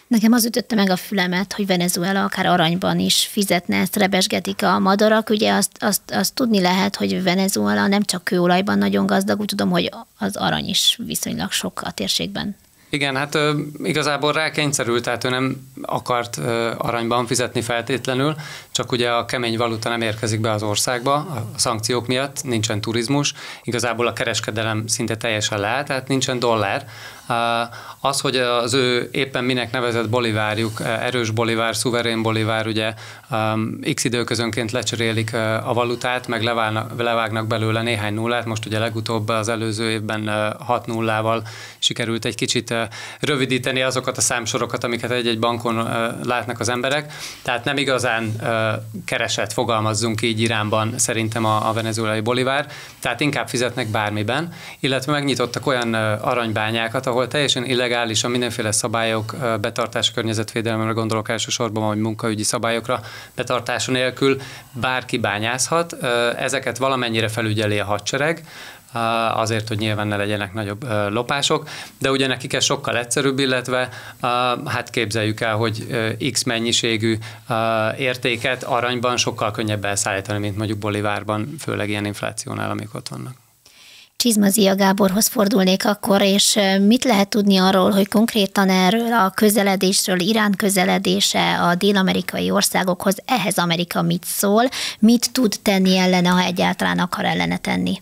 Nekem 0.08 0.32
az 0.32 0.46
ütötte 0.46 0.76
meg 0.76 0.90
a 0.90 0.96
fülemet, 0.96 1.54
hogy 1.54 1.66
Venezuela 1.66 2.24
akár 2.24 2.46
aranyban 2.46 3.00
is 3.00 3.28
fizetne, 3.32 3.78
ezt 3.78 3.96
rebesgetik 3.96 4.64
a 4.64 4.80
madarak. 4.80 5.30
Ugye 5.30 5.54
azt, 5.54 5.72
azt, 5.80 6.02
azt 6.12 6.34
tudni 6.34 6.62
lehet, 6.62 6.96
hogy 6.96 7.24
Venezuela 7.24 7.88
nem 7.88 8.04
csak 8.04 8.24
kőolajban 8.24 8.78
nagyon 8.78 9.06
gazdag, 9.06 9.40
úgy 9.40 9.46
tudom, 9.46 9.70
hogy 9.70 9.92
az 10.18 10.36
arany 10.36 10.68
is 10.68 11.00
viszonylag 11.06 11.52
sok 11.52 11.82
a 11.84 11.92
térségben. 11.92 12.56
Igen, 12.94 13.16
hát 13.16 13.38
igazából 13.84 14.32
rákényszerült, 14.32 15.04
tehát 15.04 15.24
ő 15.24 15.30
nem 15.30 15.70
akart 15.82 16.38
aranyban 16.78 17.26
fizetni 17.26 17.62
feltétlenül, 17.62 18.36
csak 18.72 18.92
ugye 18.92 19.10
a 19.10 19.26
kemény 19.26 19.58
valuta 19.58 19.90
nem 19.90 20.02
érkezik 20.02 20.40
be 20.40 20.52
az 20.52 20.64
országba 20.64 21.14
a 21.14 21.48
szankciók 21.56 22.08
miatt, 22.08 22.44
nincsen 22.44 22.82
turizmus, 22.82 23.34
igazából 23.64 24.08
a 24.08 24.14
kereskedelem 24.14 24.88
szinte 24.88 25.18
teljesen 25.18 25.60
leállt, 25.60 25.88
tehát 25.88 26.08
nincsen 26.08 26.40
dollár, 26.40 26.88
az, 28.00 28.20
hogy 28.20 28.36
az 28.36 28.74
ő 28.74 29.10
éppen 29.12 29.44
minek 29.44 29.72
nevezett 29.72 30.10
bolivárjuk, 30.10 30.82
erős 30.82 31.30
bolivár, 31.30 31.76
szuverén 31.76 32.22
bolivár, 32.22 32.68
ugye 32.68 32.94
x 33.94 34.04
időközönként 34.04 34.72
lecserélik 34.72 35.34
a 35.66 35.72
valutát, 35.74 36.28
meg 36.28 36.44
levágnak, 36.44 37.02
levágnak 37.02 37.48
belőle 37.48 37.82
néhány 37.82 38.14
nullát, 38.14 38.46
most 38.46 38.66
ugye 38.66 38.80
legutóbb 38.80 39.30
az 39.30 39.50
előző 39.50 39.90
évben 39.90 40.54
6 40.60 40.86
nullával 40.86 41.48
sikerült 41.78 42.26
egy 42.26 42.36
kicsit 42.36 42.74
rövidíteni 43.20 43.82
azokat 43.82 44.18
a 44.18 44.22
számsorokat, 44.22 44.84
amiket 44.84 45.12
egy-egy 45.12 45.40
bankon 45.40 45.76
látnak 46.24 46.60
az 46.60 46.70
emberek, 46.70 47.14
tehát 47.42 47.66
nem 47.66 47.78
igazán 47.78 48.32
keresett, 49.06 49.54
fogalmazzunk 49.54 50.22
így 50.22 50.40
Iránban 50.40 50.98
szerintem 50.98 51.46
a 51.46 51.74
venezuelai 51.74 52.20
bolivár, 52.20 52.68
tehát 53.00 53.20
inkább 53.20 53.48
fizetnek 53.48 53.88
bármiben, 53.88 54.54
illetve 54.80 55.12
megnyitottak 55.12 55.68
olyan 55.68 55.94
aranybányákat, 55.94 57.08
ahol 57.08 57.23
teljesen 57.28 57.66
illegálisan 57.66 58.32
mindenféle 58.32 58.72
szabályok 58.72 59.36
betartása, 59.62 60.14
környezetvédelemre 60.14 60.92
gondolok 60.92 61.30
elsősorban, 61.30 61.88
vagy 61.88 61.98
munkaügyi 61.98 62.44
szabályokra 62.44 63.02
betartása 63.36 63.92
nélkül 63.92 64.42
bárki 64.72 65.18
bányázhat. 65.18 65.94
Ezeket 66.38 66.78
valamennyire 66.78 67.28
felügyeli 67.28 67.80
a 67.80 67.86
hadsereg, 67.86 68.44
azért, 69.34 69.68
hogy 69.68 69.78
nyilván 69.78 70.08
ne 70.08 70.16
legyenek 70.16 70.54
nagyobb 70.54 70.86
lopások, 71.10 71.68
de 72.00 72.12
ugye 72.12 72.28
nekik 72.28 72.54
ez 72.54 72.64
sokkal 72.64 72.98
egyszerűbb, 72.98 73.40
illetve 73.40 73.90
hát 74.66 74.90
képzeljük 74.90 75.42
el, 75.42 75.56
hogy 75.56 75.88
X 76.32 76.44
mennyiségű 76.44 77.18
értéket 77.98 78.64
aranyban 78.64 79.18
sokkal 79.18 79.52
könnyebb 79.52 79.86
elszállítani, 79.86 80.40
mint 80.40 80.58
mondjuk 80.58 80.78
bolivárban, 80.80 81.56
főleg 81.60 81.90
ilyen 81.90 82.06
inflációnál, 82.06 82.70
amik 82.70 82.94
ott 82.94 83.08
vannak. 83.08 83.43
Csizmazia 84.16 84.76
Gáborhoz 84.76 85.28
fordulnék 85.28 85.86
akkor, 85.86 86.22
és 86.22 86.60
mit 86.82 87.04
lehet 87.04 87.30
tudni 87.30 87.58
arról, 87.58 87.92
hogy 87.92 88.08
konkrétan 88.08 88.70
erről 88.70 89.14
a 89.14 89.30
közeledésről, 89.30 90.20
Irán 90.20 90.54
közeledése 90.58 91.60
a 91.60 91.76
dél-amerikai 91.76 92.52
országokhoz, 92.52 93.16
ehhez 93.26 93.58
Amerika 93.58 94.02
mit 94.02 94.24
szól, 94.26 94.64
mit 95.00 95.32
tud 95.32 95.56
tenni 95.62 95.98
ellene, 95.98 96.30
ha 96.30 96.42
egyáltalán 96.42 97.00
akar 97.00 97.26
ellene 97.26 97.58
tenni? 97.58 98.02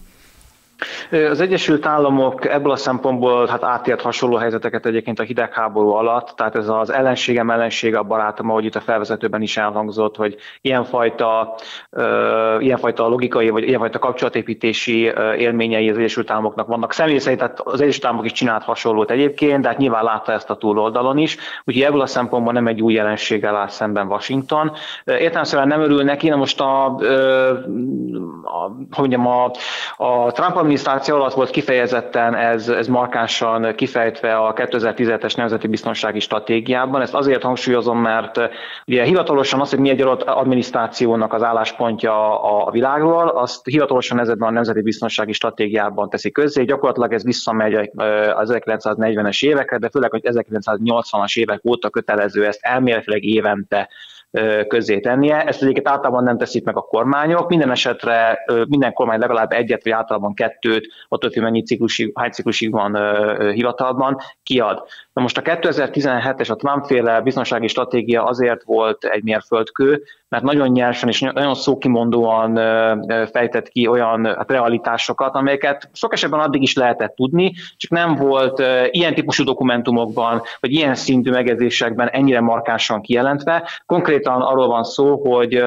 Az 1.29 1.41
Egyesült 1.41 1.85
Államok 1.85 2.45
ebből 2.45 2.71
a 2.71 2.75
szempontból 2.75 3.47
hát 3.47 3.63
átélt 3.63 4.01
hasonló 4.01 4.35
helyzeteket 4.35 4.85
egyébként 4.85 5.19
a 5.19 5.23
hidegháború 5.23 5.89
alatt, 5.89 6.33
tehát 6.35 6.55
ez 6.55 6.67
az 6.67 6.89
ellenségem 6.89 7.49
ellensége 7.49 7.97
a 7.97 8.03
barátom, 8.03 8.49
ahogy 8.49 8.65
itt 8.65 8.75
a 8.75 8.79
felvezetőben 8.79 9.41
is 9.41 9.57
elhangzott, 9.57 10.15
hogy 10.15 10.35
ilyenfajta, 10.61 11.55
uh, 11.91 12.63
ilyenfajta 12.63 13.07
logikai 13.07 13.49
vagy 13.49 13.67
ilyenfajta 13.67 13.99
kapcsolatépítési 13.99 15.11
élményei 15.37 15.89
az 15.89 15.97
Egyesült 15.97 16.31
Államoknak 16.31 16.67
vannak. 16.67 16.93
Személy 16.93 17.17
szerint 17.17 17.39
tehát 17.39 17.59
az 17.59 17.81
Egyesült 17.81 18.05
Államok 18.05 18.25
is 18.25 18.31
csinált 18.31 18.63
hasonlót 18.63 19.11
egyébként, 19.11 19.61
de 19.61 19.67
hát 19.67 19.77
nyilván 19.77 20.03
látta 20.03 20.31
ezt 20.31 20.49
a 20.49 20.55
túloldalon 20.55 21.17
is, 21.17 21.37
úgyhogy 21.63 21.83
ebből 21.83 22.01
a 22.01 22.05
szempontból 22.05 22.53
nem 22.53 22.67
egy 22.67 22.81
új 22.81 22.93
jelenséggel 22.93 23.55
áll 23.55 23.67
szemben 23.67 24.07
Washington. 24.07 24.71
Értelemszerűen 25.05 25.67
nem 25.67 25.81
örül 25.81 26.03
neki, 26.03 26.29
na 26.29 26.35
most 26.35 26.61
a, 26.61 26.85
a, 26.85 26.99
a, 28.89 29.03
a, 29.27 29.51
a 29.97 30.31
Trump 30.31 30.55
adminisztráció 30.71 31.15
alatt 31.15 31.33
volt 31.33 31.49
kifejezetten 31.49 32.35
ez, 32.35 32.69
ez 32.69 32.87
markánsan 32.87 33.75
kifejtve 33.75 34.35
a 34.35 34.53
2017-es 34.53 35.37
Nemzeti 35.37 35.67
Biztonsági 35.67 36.19
Stratégiában. 36.19 37.01
Ezt 37.01 37.13
azért 37.13 37.43
hangsúlyozom, 37.43 37.99
mert 37.99 38.37
eh, 38.37 38.49
ugye 38.87 39.03
hivatalosan 39.03 39.61
az, 39.61 39.69
hogy 39.69 39.79
mi 39.79 39.89
egy 39.89 40.01
adott 40.01 40.21
adminisztrációnak 40.21 41.33
az 41.33 41.43
álláspontja 41.43 42.41
a 42.41 42.71
világról, 42.71 43.27
azt 43.27 43.65
hivatalosan 43.65 44.19
ezekben 44.19 44.49
a 44.49 44.51
Nemzeti 44.51 44.81
Biztonsági 44.81 45.33
Stratégiában 45.33 46.09
teszi 46.09 46.31
közzé. 46.31 46.63
Gyakorlatilag 46.63 47.13
ez 47.13 47.23
visszamegy 47.23 47.73
eh, 47.73 48.37
az 48.37 48.53
1940-es 48.53 49.45
évekre, 49.45 49.77
de 49.77 49.89
főleg, 49.89 50.11
hogy 50.11 50.21
1980-as 50.23 51.39
évek 51.39 51.61
óta 51.69 51.89
kötelező 51.89 52.45
ezt 52.45 52.59
elméletileg 52.61 53.23
évente 53.23 53.89
közzé 54.67 54.99
tennie. 54.99 55.43
Ezt 55.43 55.61
egyébként 55.61 55.87
általában 55.87 56.23
nem 56.23 56.37
teszik 56.37 56.65
meg 56.65 56.77
a 56.77 56.81
kormányok. 56.81 57.49
Minden 57.49 57.71
esetre 57.71 58.39
minden 58.67 58.93
kormány 58.93 59.19
legalább 59.19 59.51
egyet, 59.51 59.83
vagy 59.83 59.91
általában 59.91 60.33
kettőt, 60.33 60.87
attól 61.07 61.29
hogy 61.33 61.41
mennyi 61.43 61.63
ciklusig, 61.63 62.11
hány 62.15 62.31
ciklusig 62.31 62.71
van 62.71 62.97
hivatalban, 63.53 64.17
kiad. 64.43 64.83
Na 65.13 65.21
most 65.21 65.37
a 65.37 65.41
2017-es 65.41 66.51
a 66.51 66.55
Trump-féle 66.55 67.21
biztonsági 67.21 67.67
stratégia 67.67 68.23
azért 68.23 68.63
volt 68.63 69.03
egy 69.03 69.23
mérföldkő, 69.23 70.03
mert 70.29 70.43
nagyon 70.43 70.67
nyersen 70.67 71.09
és 71.09 71.19
nagyon 71.19 71.55
szókimondóan 71.55 72.55
fejtett 73.31 73.69
ki 73.69 73.87
olyan 73.87 74.25
hát, 74.25 74.51
realitásokat, 74.51 75.35
amelyeket 75.35 75.89
sok 75.93 76.13
esetben 76.13 76.39
addig 76.39 76.61
is 76.61 76.75
lehetett 76.75 77.15
tudni, 77.15 77.53
csak 77.77 77.91
nem 77.91 78.15
volt 78.15 78.63
ilyen 78.91 79.13
típusú 79.13 79.43
dokumentumokban, 79.43 80.41
vagy 80.59 80.71
ilyen 80.71 80.95
szintű 80.95 81.31
megjegyzésekben 81.31 82.09
ennyire 82.09 82.41
markánsan 82.41 83.01
kijelentve. 83.01 83.69
Konkrétan 84.21 84.51
arról 84.51 84.67
van 84.67 84.83
szó, 84.83 85.17
hogy 85.17 85.63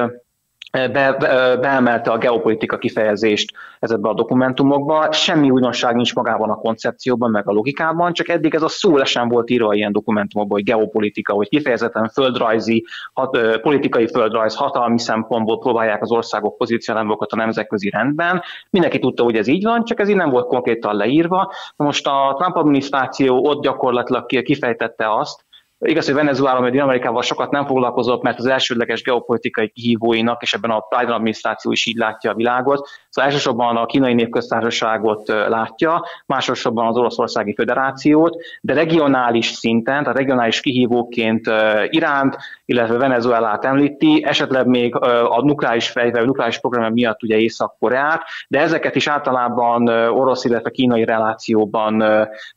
be, 0.71 1.15
be, 1.19 1.57
beemelte 1.61 2.11
a 2.11 2.17
geopolitika 2.17 2.77
kifejezést 2.77 3.53
ezekbe 3.79 4.09
a 4.09 4.13
dokumentumokba. 4.13 5.11
Semmi 5.11 5.49
újdonság 5.49 5.95
nincs 5.95 6.15
magában 6.15 6.49
a 6.49 6.55
koncepcióban, 6.55 7.31
meg 7.31 7.47
a 7.49 7.51
logikában, 7.51 8.13
csak 8.13 8.27
eddig 8.27 8.55
ez 8.55 8.61
a 8.61 8.67
szó 8.67 8.97
lesen 8.97 9.27
volt 9.27 9.49
írva 9.49 9.73
ilyen 9.73 9.91
dokumentumokban, 9.91 10.57
hogy 10.57 10.65
geopolitika, 10.65 11.33
hogy 11.33 11.49
kifejezetten 11.49 12.09
földrajzi, 12.09 12.85
hat, 13.13 13.59
politikai 13.61 14.07
földrajz, 14.07 14.55
hatalmi 14.55 14.99
szempontból 14.99 15.59
próbálják 15.59 16.01
az 16.01 16.11
országok 16.11 16.57
pozícionálni 16.57 17.15
a 17.17 17.35
nemzetközi 17.35 17.89
rendben. 17.89 18.41
Mindenki 18.69 18.99
tudta, 18.99 19.23
hogy 19.23 19.35
ez 19.35 19.47
így 19.47 19.63
van, 19.63 19.83
csak 19.83 19.99
ez 19.99 20.09
így 20.09 20.15
nem 20.15 20.29
volt 20.29 20.47
konkrétan 20.47 20.95
leírva. 20.95 21.51
Most 21.75 22.07
a 22.07 22.35
Trump 22.37 22.55
adminisztráció 22.55 23.45
ott 23.45 23.63
gyakorlatilag 23.63 24.25
kifejtette 24.25 25.13
azt, 25.13 25.44
Igaz, 25.85 26.05
hogy 26.05 26.13
Venezuela, 26.13 26.59
vagy 26.59 26.77
Amerikával 26.77 27.21
sokat 27.21 27.51
nem 27.51 27.65
foglalkozott, 27.65 28.21
mert 28.21 28.39
az 28.39 28.45
elsődleges 28.45 29.01
geopolitikai 29.01 29.69
kihívóinak, 29.69 30.41
és 30.41 30.53
ebben 30.53 30.71
a 30.71 30.85
Biden 30.89 31.13
adminisztráció 31.13 31.71
is 31.71 31.85
így 31.85 31.95
látja 31.95 32.31
a 32.31 32.35
világot. 32.35 32.87
Szóval 33.09 33.31
elsősorban 33.31 33.77
a 33.77 33.85
kínai 33.85 34.13
népköztársaságot 34.13 35.27
látja, 35.27 36.05
másosabban 36.25 36.87
az 36.87 36.97
Oroszországi 36.97 37.53
Föderációt, 37.53 38.35
de 38.61 38.73
regionális 38.73 39.45
szinten, 39.45 40.01
tehát 40.01 40.17
regionális 40.17 40.59
kihívóként 40.59 41.51
Iránt, 41.89 42.37
illetve 42.65 42.97
Venezuelát 42.97 43.65
említi, 43.65 44.23
esetleg 44.25 44.67
még 44.67 44.95
a 44.95 45.41
nukleáris 45.41 45.89
fejvel, 45.89 46.21
a 46.21 46.25
nukleáris 46.25 46.59
program 46.59 46.93
miatt 46.93 47.23
ugye 47.23 47.37
Észak-Koreát, 47.37 48.23
de 48.47 48.59
ezeket 48.59 48.95
is 48.95 49.07
általában 49.07 49.87
orosz, 50.09 50.45
illetve 50.45 50.69
kínai 50.69 51.05
relációban 51.05 52.03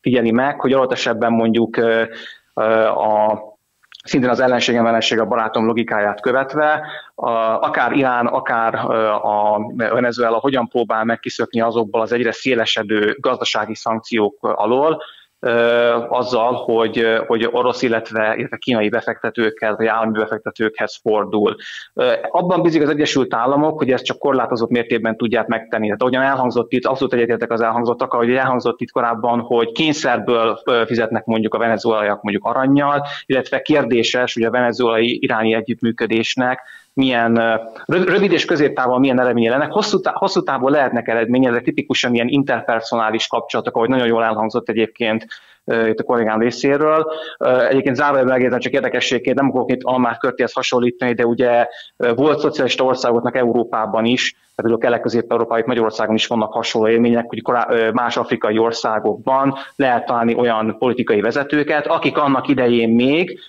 figyeli 0.00 0.30
meg, 0.30 0.60
hogy 0.60 0.72
adott 0.72 0.92
esetben 0.92 1.32
mondjuk 1.32 1.76
a 2.86 3.38
szintén 4.04 4.30
az 4.30 4.40
ellenségem 4.40 4.86
ellenség 4.86 5.18
a 5.18 5.26
barátom 5.26 5.66
logikáját 5.66 6.20
követve, 6.20 6.86
akár 7.60 7.92
Irán, 7.92 8.26
akár 8.26 8.74
a 9.24 9.58
Venezuela 9.76 10.38
hogyan 10.38 10.68
próbál 10.68 11.04
megkiszökni 11.04 11.60
azokból 11.60 12.00
az 12.00 12.12
egyre 12.12 12.32
szélesedő 12.32 13.16
gazdasági 13.20 13.74
szankciók 13.74 14.36
alól, 14.40 15.02
azzal, 16.08 16.54
hogy, 16.54 17.06
hogy 17.26 17.48
orosz, 17.50 17.82
illetve, 17.82 18.34
illetve 18.36 18.56
kínai 18.56 18.88
befektetőkkel, 18.88 19.76
vagy 19.76 19.86
állami 19.86 20.18
befektetőkhez 20.18 20.98
fordul. 21.02 21.56
Abban 22.30 22.62
bízik 22.62 22.82
az 22.82 22.88
Egyesült 22.88 23.34
Államok, 23.34 23.78
hogy 23.78 23.90
ezt 23.90 24.04
csak 24.04 24.18
korlátozott 24.18 24.70
mértékben 24.70 25.16
tudják 25.16 25.46
megtenni. 25.46 25.84
Tehát 25.84 26.00
ahogyan 26.00 26.22
elhangzott 26.22 26.72
itt, 26.72 26.84
abszolút 26.84 27.14
egyetértek 27.14 27.52
az 27.52 27.60
elhangzottak, 27.60 28.12
ahogy 28.12 28.30
elhangzott 28.30 28.80
itt 28.80 28.90
korábban, 28.90 29.40
hogy 29.40 29.72
kényszerből 29.72 30.58
fizetnek 30.86 31.24
mondjuk 31.24 31.54
a 31.54 31.58
venezuelaiak 31.58 32.22
mondjuk 32.22 32.44
aranyjal, 32.44 33.06
illetve 33.26 33.62
kérdéses, 33.62 34.34
hogy 34.34 34.42
a 34.42 34.50
venezuelai 34.50 35.22
iráni 35.22 35.54
együttműködésnek 35.54 36.60
milyen 36.98 37.60
rövid 37.86 38.32
és 38.32 38.44
középtávon 38.44 39.00
milyen 39.00 39.20
eredménye 39.20 39.50
lennek. 39.50 39.72
Hosszú, 39.72 40.00
tá- 40.00 40.16
hosszú 40.16 40.42
távon 40.42 40.70
lehetnek 40.70 41.08
eredménye, 41.08 41.48
ezek 41.48 41.62
tipikusan 41.62 42.14
ilyen 42.14 42.28
interpersonális 42.28 43.26
kapcsolatok, 43.26 43.76
ahogy 43.76 43.88
nagyon 43.88 44.06
jól 44.06 44.24
elhangzott 44.24 44.68
egyébként 44.68 45.26
itt 45.64 45.98
a 45.98 46.02
kollégám 46.02 46.40
részéről. 46.40 47.12
Egyébként 47.68 47.96
zárójelben 47.96 48.32
megjegyzem, 48.32 48.58
csak 48.58 48.72
érdekességként 48.72 49.36
nem 49.36 49.48
akarok 49.48 49.70
itt 49.70 49.82
Almár 49.82 50.16
Körtéhez 50.16 50.52
hasonlítani, 50.52 51.14
de 51.14 51.26
ugye 51.26 51.66
volt 51.96 52.38
szocialista 52.38 52.84
országoknak 52.84 53.36
Európában 53.36 54.04
is, 54.04 54.36
például 54.62 54.80
kelet-közép-európai 54.80 55.62
Magyarországon 55.66 56.14
is 56.14 56.26
vannak 56.26 56.52
hasonló 56.52 56.88
élmények, 56.88 57.26
hogy 57.28 57.42
más 57.92 58.16
afrikai 58.16 58.58
országokban 58.58 59.54
lehet 59.76 60.06
találni 60.06 60.34
olyan 60.34 60.76
politikai 60.78 61.20
vezetőket, 61.20 61.86
akik 61.86 62.16
annak 62.16 62.48
idején 62.48 62.88
még 62.88 63.40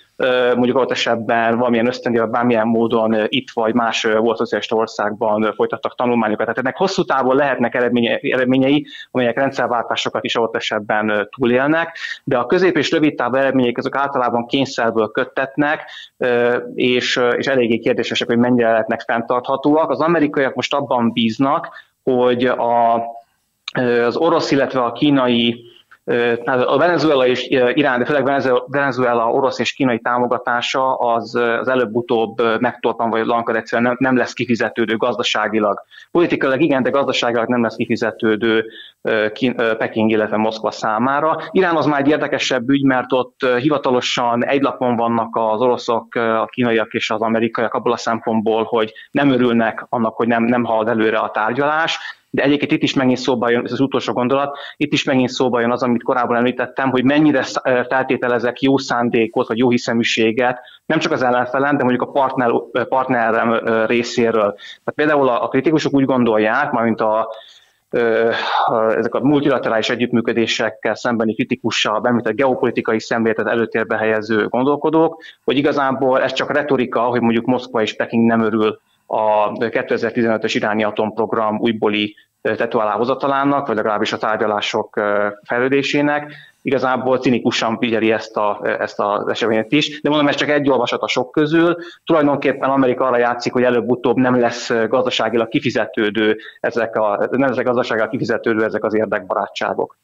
mondjuk 0.54 0.76
ott 0.76 0.90
esetben 0.90 1.56
valamilyen 1.56 1.86
ösztöndíjat 1.86 2.30
bármilyen 2.30 2.66
módon 2.66 3.16
itt 3.28 3.50
vagy 3.54 3.74
más 3.74 4.02
volt 4.02 4.36
szocialista 4.36 4.76
országban 4.76 5.52
folytattak 5.56 5.94
tanulmányokat. 5.94 6.46
Tehát 6.46 6.58
ennek 6.58 6.76
hosszú 6.76 7.04
távon 7.04 7.36
lehetnek 7.36 7.74
eredményei, 8.20 8.86
amelyek 9.10 9.36
rendszerváltásokat 9.36 10.24
is 10.24 10.36
ott 10.36 10.56
esetben 10.56 11.28
túlélnek, 11.36 11.96
de 12.24 12.38
a 12.38 12.46
közép 12.46 12.76
és 12.76 12.90
rövid 12.90 13.14
távú 13.14 13.34
eredmények 13.34 13.78
azok 13.78 13.96
általában 13.96 14.46
kényszerből 14.46 15.08
köttetnek, 15.08 15.90
és, 16.74 17.20
és 17.36 17.46
eléggé 17.46 17.78
kérdésesek, 17.78 18.28
hogy 18.28 18.38
mennyire 18.38 18.70
lehetnek 18.70 19.00
fenntarthatóak. 19.00 19.90
Az 19.90 20.00
amerikaiak 20.00 20.54
most 20.54 20.74
abban 20.74 20.99
bíznak, 21.08 21.68
hogy 22.02 22.44
a, 22.44 22.94
az 24.06 24.16
orosz, 24.16 24.50
illetve 24.50 24.82
a 24.82 24.92
kínai 24.92 25.69
a 26.44 26.78
Venezuela 26.78 27.26
és 27.26 27.48
Irán, 27.48 27.98
de 27.98 28.04
főleg 28.04 28.44
Venezuela 28.66 29.30
orosz 29.30 29.58
és 29.58 29.72
kínai 29.72 29.98
támogatása 29.98 30.94
az, 30.94 31.34
az 31.34 31.68
előbb-utóbb 31.68 32.60
megtorpan 32.60 33.10
vagy 33.10 33.26
lankad 33.26 33.56
egyszerűen 33.56 33.88
nem, 33.88 33.96
nem 33.98 34.16
lesz 34.16 34.32
kifizetődő 34.32 34.96
gazdaságilag. 34.96 35.82
Politikailag 36.10 36.60
igen, 36.60 36.82
de 36.82 36.90
gazdaságilag 36.90 37.48
nem 37.48 37.62
lesz 37.62 37.76
kifizetődő 37.76 38.66
Peking, 39.78 40.10
illetve 40.10 40.36
Moszkva 40.36 40.70
számára. 40.70 41.36
Irán 41.50 41.76
az 41.76 41.86
már 41.86 42.00
egy 42.00 42.08
érdekesebb 42.08 42.68
ügy, 42.68 42.84
mert 42.84 43.12
ott 43.12 43.46
hivatalosan 43.58 44.44
egy 44.44 44.62
lapon 44.62 44.96
vannak 44.96 45.36
az 45.36 45.60
oroszok, 45.60 46.14
a 46.14 46.48
kínaiak 46.50 46.92
és 46.92 47.10
az 47.10 47.20
amerikaiak 47.20 47.74
abból 47.74 47.92
a 47.92 47.96
szempontból, 47.96 48.64
hogy 48.64 48.92
nem 49.10 49.30
örülnek 49.30 49.86
annak, 49.88 50.16
hogy 50.16 50.26
nem, 50.26 50.42
nem 50.42 50.64
halad 50.64 50.88
előre 50.88 51.18
a 51.18 51.30
tárgyalás, 51.30 51.98
de 52.30 52.42
egyébként 52.42 52.72
itt 52.72 52.82
is 52.82 52.94
megint 52.94 53.18
szóba 53.18 53.50
jön, 53.50 53.64
ez 53.64 53.72
az 53.72 53.80
utolsó 53.80 54.12
gondolat, 54.12 54.58
itt 54.76 54.92
is 54.92 55.04
megint 55.04 55.28
szóba 55.28 55.60
jön 55.60 55.70
az, 55.70 55.82
amit 55.82 56.02
korábban 56.02 56.36
említettem, 56.36 56.90
hogy 56.90 57.04
mennyire 57.04 57.42
feltételezek 57.88 58.60
jó 58.60 58.78
szándékot, 58.78 59.48
vagy 59.48 59.58
jó 59.58 59.70
hiszeműséget, 59.70 60.60
nem 60.86 60.98
csak 60.98 61.12
az 61.12 61.22
ellenfelem, 61.22 61.76
de 61.76 61.84
mondjuk 61.84 62.08
a 62.08 62.10
partner, 62.12 62.50
partnerem 62.88 63.52
részéről. 63.86 64.54
Tehát 64.54 64.94
például 64.94 65.28
a, 65.28 65.44
a 65.44 65.48
kritikusok 65.48 65.94
úgy 65.94 66.04
gondolják, 66.04 66.72
mint 66.72 67.00
a 67.00 67.28
ezek 68.96 69.14
a 69.14 69.20
multilaterális 69.20 69.90
együttműködésekkel 69.90 70.94
szembeni 70.94 71.34
kritikussal 71.34 72.00
bemített 72.00 72.34
geopolitikai 72.34 73.00
szemléletet 73.00 73.46
előtérbe 73.46 73.96
helyező 73.96 74.48
gondolkodók, 74.48 75.22
hogy 75.44 75.56
igazából 75.56 76.22
ez 76.22 76.32
csak 76.32 76.52
retorika, 76.52 77.00
hogy 77.00 77.20
mondjuk 77.20 77.44
Moszkva 77.44 77.82
és 77.82 77.96
Peking 77.96 78.26
nem 78.26 78.40
örül 78.40 78.80
a 79.12 79.52
2015-ös 79.52 80.52
iráni 80.54 80.84
atomprogram 80.84 81.58
újbóli 81.58 82.14
tető 82.40 82.78
vagy 83.66 83.76
legalábbis 83.76 84.12
a 84.12 84.18
tárgyalások 84.18 85.00
fejlődésének. 85.42 86.32
Igazából 86.62 87.18
cinikusan 87.18 87.78
figyeli 87.78 88.12
ezt, 88.12 88.36
a, 88.36 88.60
ezt 88.78 89.00
az 89.00 89.28
eseményt 89.28 89.72
is, 89.72 90.00
de 90.00 90.08
mondom, 90.08 90.28
ez 90.28 90.34
csak 90.34 90.48
egy 90.48 90.70
olvasat 90.70 91.02
a 91.02 91.08
sok 91.08 91.30
közül. 91.30 91.76
Tulajdonképpen 92.04 92.70
Amerika 92.70 93.04
arra 93.04 93.18
játszik, 93.18 93.52
hogy 93.52 93.62
előbb-utóbb 93.62 94.16
nem 94.16 94.40
lesz 94.40 94.72
gazdaságilag 94.88 95.48
kifizetődő 95.48 96.36
ezek 96.60 96.96
a, 96.96 97.28
nem 97.30 97.48
lesz 97.48 97.62
gazdaságilag 97.64 98.10
kifizetődő 98.10 98.64
ezek 98.64 98.84
az 98.84 98.94
érdekbarátságok. 98.94 99.98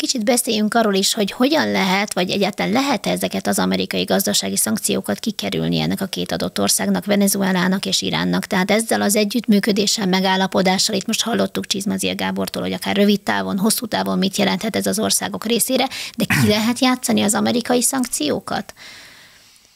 Kicsit 0.00 0.24
beszéljünk 0.24 0.74
arról 0.74 0.94
is, 0.94 1.14
hogy 1.14 1.30
hogyan 1.30 1.70
lehet, 1.70 2.14
vagy 2.14 2.30
egyáltalán 2.30 2.72
lehet 2.72 3.06
ezeket 3.06 3.46
az 3.46 3.58
amerikai 3.58 4.04
gazdasági 4.04 4.56
szankciókat 4.56 5.18
kikerülni 5.18 5.80
ennek 5.80 6.00
a 6.00 6.06
két 6.06 6.32
adott 6.32 6.60
országnak, 6.60 7.04
Venezuelának 7.04 7.86
és 7.86 8.02
Iránnak. 8.02 8.46
Tehát 8.46 8.70
ezzel 8.70 9.02
az 9.02 9.16
együttműködéssel, 9.16 10.06
megállapodással, 10.06 10.94
itt 10.94 11.06
most 11.06 11.22
hallottuk 11.22 11.66
Csizmazia 11.66 12.14
Gábortól, 12.14 12.62
hogy 12.62 12.72
akár 12.72 12.96
rövid 12.96 13.20
távon, 13.20 13.58
hosszú 13.58 13.86
távon 13.86 14.18
mit 14.18 14.36
jelenthet 14.36 14.76
ez 14.76 14.86
az 14.86 14.98
országok 14.98 15.44
részére, 15.44 15.88
de 16.16 16.24
ki 16.24 16.48
lehet 16.48 16.78
játszani 16.78 17.22
az 17.22 17.34
amerikai 17.34 17.82
szankciókat? 17.82 18.74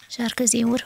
Sárközi 0.08 0.62
úr 0.62 0.84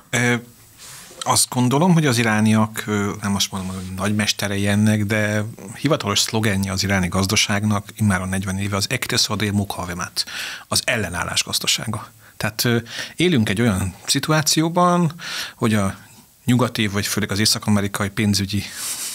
azt 1.28 1.48
gondolom, 1.48 1.92
hogy 1.92 2.06
az 2.06 2.18
irániak, 2.18 2.84
nem 3.22 3.34
azt 3.34 3.50
mondom, 3.50 3.74
hogy 3.74 3.94
nagymesterei 3.96 4.66
ennek, 4.66 5.04
de 5.04 5.44
hivatalos 5.76 6.18
szlogenje 6.18 6.72
az 6.72 6.82
iráni 6.82 7.08
gazdaságnak 7.08 7.88
immár 7.96 8.20
a 8.20 8.26
40 8.26 8.58
éve 8.58 8.76
az 8.76 8.86
Ekteszadé 8.88 9.50
Mukhavemat, 9.50 10.24
az 10.68 10.82
ellenállás 10.84 11.44
gazdasága. 11.44 12.10
Tehát 12.36 12.68
élünk 13.16 13.48
egy 13.48 13.60
olyan 13.60 13.94
szituációban, 14.06 15.12
hogy 15.54 15.74
a 15.74 15.96
nyugati, 16.44 16.86
vagy 16.86 17.06
főleg 17.06 17.30
az 17.30 17.38
észak-amerikai 17.38 18.08
pénzügyi 18.08 18.62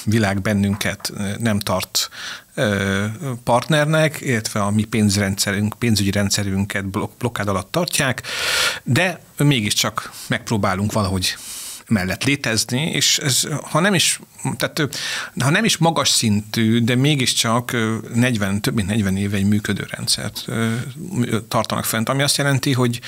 világ 0.06 0.41
bennünket 0.41 1.13
nem 1.38 1.60
tart 1.60 2.10
partnernek, 3.43 4.21
illetve 4.21 4.62
a 4.62 4.71
mi 4.71 4.84
pénzrendszerünk, 4.84 5.73
pénzügyi 5.80 6.12
rendszerünket 6.12 6.86
blokkád 7.17 7.47
alatt 7.47 7.71
tartják, 7.71 8.21
de 8.84 9.21
mégiscsak 9.38 10.12
megpróbálunk 10.28 10.91
valahogy 10.91 11.36
mellett 11.93 12.23
létezni, 12.23 12.82
és 12.82 13.17
ez, 13.17 13.41
ha 13.63 13.79
nem 13.79 13.93
is, 13.93 14.19
tehát, 14.58 14.95
ha 15.39 15.49
nem 15.49 15.65
is 15.65 15.77
magas 15.77 16.10
szintű, 16.10 16.79
de 16.79 16.95
mégiscsak 16.95 17.75
40, 18.13 18.62
több 18.62 18.73
mint 18.73 18.88
40 18.88 19.17
éve 19.17 19.38
egy 19.38 19.47
működő 19.47 19.86
rendszert 19.89 20.45
tartanak 21.47 21.86
fent, 21.86 22.10
ami 22.10 22.23
azt 22.23 22.38
jelenti, 22.38 22.73
hogy 22.73 22.99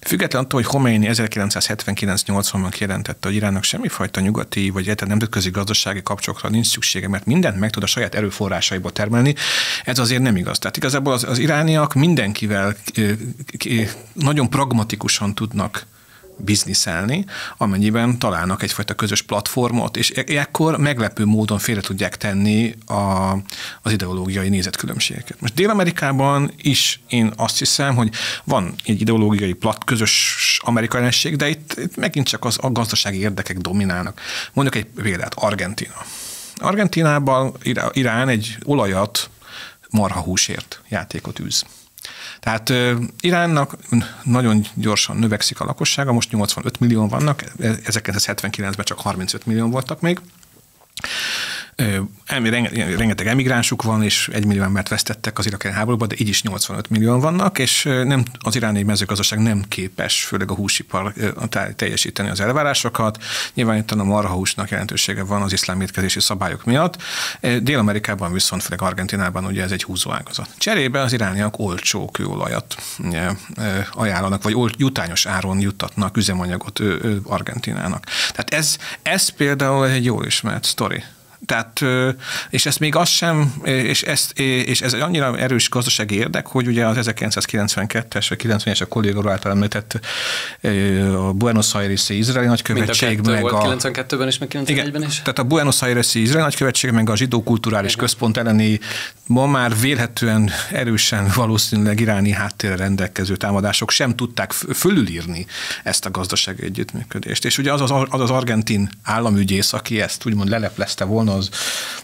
független 0.00 0.42
attól, 0.42 0.60
hogy 0.60 0.68
Khomeini 0.68 1.08
1979-80-ban 1.12 2.68
kijelentette, 2.70 3.28
hogy 3.28 3.36
Iránnak 3.36 3.64
semmifajta 3.64 4.20
nyugati 4.20 4.70
vagy 4.70 4.82
egyáltalán 4.82 5.10
nemzetközi 5.10 5.50
gazdasági 5.50 6.02
kapcsolatokra 6.02 6.50
nincs 6.50 6.66
szüksége, 6.66 7.08
mert 7.08 7.26
mindent 7.26 7.58
meg 7.58 7.70
tud 7.70 7.82
a 7.82 7.86
saját 7.86 8.14
erőforrásaiból 8.14 8.92
termelni, 8.92 9.34
ez 9.84 9.98
azért 9.98 10.22
nem 10.22 10.36
igaz. 10.36 10.58
Tehát 10.58 10.76
igazából 10.76 11.12
az, 11.12 11.24
az 11.24 11.38
irániak 11.38 11.94
mindenkivel 11.94 12.76
nagyon 14.12 14.50
pragmatikusan 14.50 15.34
tudnak 15.34 15.86
bizniszelni, 16.38 17.24
amennyiben 17.56 18.18
találnak 18.18 18.62
egyfajta 18.62 18.94
közös 18.94 19.22
platformot, 19.22 19.96
és 19.96 20.10
e- 20.10 20.24
ekkor 20.26 20.78
meglepő 20.78 21.24
módon 21.24 21.58
félre 21.58 21.80
tudják 21.80 22.16
tenni 22.16 22.74
a, 22.86 23.32
az 23.82 23.92
ideológiai 23.92 24.48
nézetkülönbségeket. 24.48 25.40
Most 25.40 25.54
Dél-Amerikában 25.54 26.52
is 26.56 27.00
én 27.08 27.32
azt 27.36 27.58
hiszem, 27.58 27.94
hogy 27.94 28.10
van 28.44 28.74
egy 28.84 29.00
ideológiai 29.00 29.52
plat, 29.52 29.84
közös 29.84 30.36
amerikai 30.64 31.36
de 31.36 31.48
itt, 31.48 31.74
itt 31.76 31.96
megint 31.96 32.26
csak 32.26 32.44
az, 32.44 32.56
a 32.60 32.72
gazdasági 32.72 33.18
érdekek 33.18 33.58
dominálnak. 33.58 34.20
Mondjuk 34.52 34.84
egy 34.84 35.02
példát, 35.02 35.34
Argentina. 35.34 35.94
Argentinában 36.56 37.54
Irán 37.92 38.28
egy 38.28 38.56
olajat 38.64 39.30
marhahúsért 39.90 40.80
játékot 40.88 41.40
űz. 41.40 41.64
Tehát 42.40 42.72
Iránnak 43.20 43.76
nagyon 44.22 44.66
gyorsan 44.74 45.16
növekszik 45.16 45.60
a 45.60 45.64
lakossága, 45.64 46.12
most 46.12 46.30
85 46.30 46.80
millió 46.80 47.08
vannak, 47.08 47.44
1979-ben 47.58 48.84
csak 48.84 49.00
35 49.00 49.46
millió 49.46 49.68
voltak 49.68 50.00
még 50.00 50.20
rengeteg 52.96 53.26
emigránsuk 53.26 53.82
van, 53.82 54.02
és 54.02 54.28
egy 54.32 54.44
millió 54.44 54.62
embert 54.62 54.88
vesztettek 54.88 55.38
az 55.38 55.46
iraki 55.46 55.68
háborúban, 55.68 56.08
de 56.08 56.14
így 56.18 56.28
is 56.28 56.42
85 56.42 56.90
millió 56.90 57.20
vannak, 57.20 57.58
és 57.58 57.82
nem, 57.82 58.22
az 58.38 58.56
iráni 58.56 58.82
mezőgazdaság 58.82 59.38
nem 59.38 59.64
képes, 59.68 60.24
főleg 60.24 60.50
a 60.50 60.54
húsipar 60.54 61.12
teljesíteni 61.76 62.28
az 62.28 62.40
elvárásokat. 62.40 63.22
Nyilván 63.54 63.76
itt 63.76 63.90
a 63.90 64.04
marhahúsnak 64.04 64.70
jelentősége 64.70 65.22
van 65.22 65.42
az 65.42 65.52
iszlám 65.52 65.80
étkezési 65.80 66.20
szabályok 66.20 66.64
miatt. 66.64 66.96
Dél-Amerikában 67.62 68.32
viszont, 68.32 68.62
főleg 68.62 68.82
Argentinában 68.82 69.44
ugye 69.44 69.62
ez 69.62 69.70
egy 69.70 69.82
húzóágazat. 69.82 70.48
Cserébe 70.58 71.00
az 71.00 71.12
irániak 71.12 71.58
olcsó 71.58 72.10
kőolajat 72.10 72.76
ajánlanak, 73.92 74.42
vagy 74.42 74.74
jutányos 74.76 75.26
áron 75.26 75.60
juttatnak 75.60 76.16
üzemanyagot 76.16 76.80
Argentinának. 77.24 78.04
Tehát 78.30 78.50
ez, 78.50 78.76
ez 79.02 79.28
például 79.28 79.86
egy 79.86 80.04
jól 80.04 80.26
ismert 80.26 80.64
sztori 80.64 81.02
tehát, 81.48 81.84
és 82.50 82.66
ezt 82.66 82.78
még 82.78 82.94
az 82.94 83.08
sem, 83.08 83.54
és, 83.64 84.02
ezt, 84.02 84.38
és 84.38 84.80
ez 84.80 84.92
annyira 84.92 85.38
erős 85.38 85.68
gazdasági 85.68 86.14
érdek, 86.14 86.46
hogy 86.46 86.66
ugye 86.66 86.86
az 86.86 86.96
1992-es 87.00 88.26
vagy 88.28 88.40
90-es 88.44 88.82
a 88.82 88.86
kollégor 88.86 89.30
által 89.30 89.52
említett 89.52 90.00
a 91.16 91.32
Buenos 91.32 91.74
Aires-i 91.74 92.16
izraeli 92.16 92.46
nagykövetség, 92.46 93.20
meg 93.20 93.40
volt 93.40 93.52
a... 93.52 93.76
92-ben 93.76 94.28
is, 94.28 94.38
meg 94.38 94.48
91-ben 94.52 95.02
is? 95.02 95.18
Tehát 95.18 95.38
a 95.38 95.44
Buenos 95.44 95.82
Aires-i 95.82 96.20
izraeli 96.20 96.42
nagykövetség, 96.42 96.90
meg 96.90 97.10
a 97.10 97.16
zsidó 97.16 97.42
kulturális 97.42 97.92
igen. 97.92 98.04
központ 98.04 98.36
elleni 98.36 98.80
ma 99.26 99.46
már 99.46 99.78
vélhetően 99.80 100.50
erősen 100.72 101.30
valószínűleg 101.34 102.00
iráni 102.00 102.30
háttérre 102.30 102.76
rendelkező 102.76 103.36
támadások 103.36 103.90
sem 103.90 104.16
tudták 104.16 104.52
fölülírni 104.52 105.46
ezt 105.84 106.06
a 106.06 106.10
gazdasági 106.10 106.64
együttműködést. 106.64 107.44
És 107.44 107.58
ugye 107.58 107.72
az 107.72 107.80
az, 107.80 107.90
az, 107.90 108.20
az 108.20 108.30
argentin 108.30 108.88
államügyész, 109.02 109.72
aki 109.72 110.00
ezt 110.00 110.26
úgymond 110.26 110.48
leleplezte 110.48 111.04
volna, 111.04 111.37
az 111.38 111.50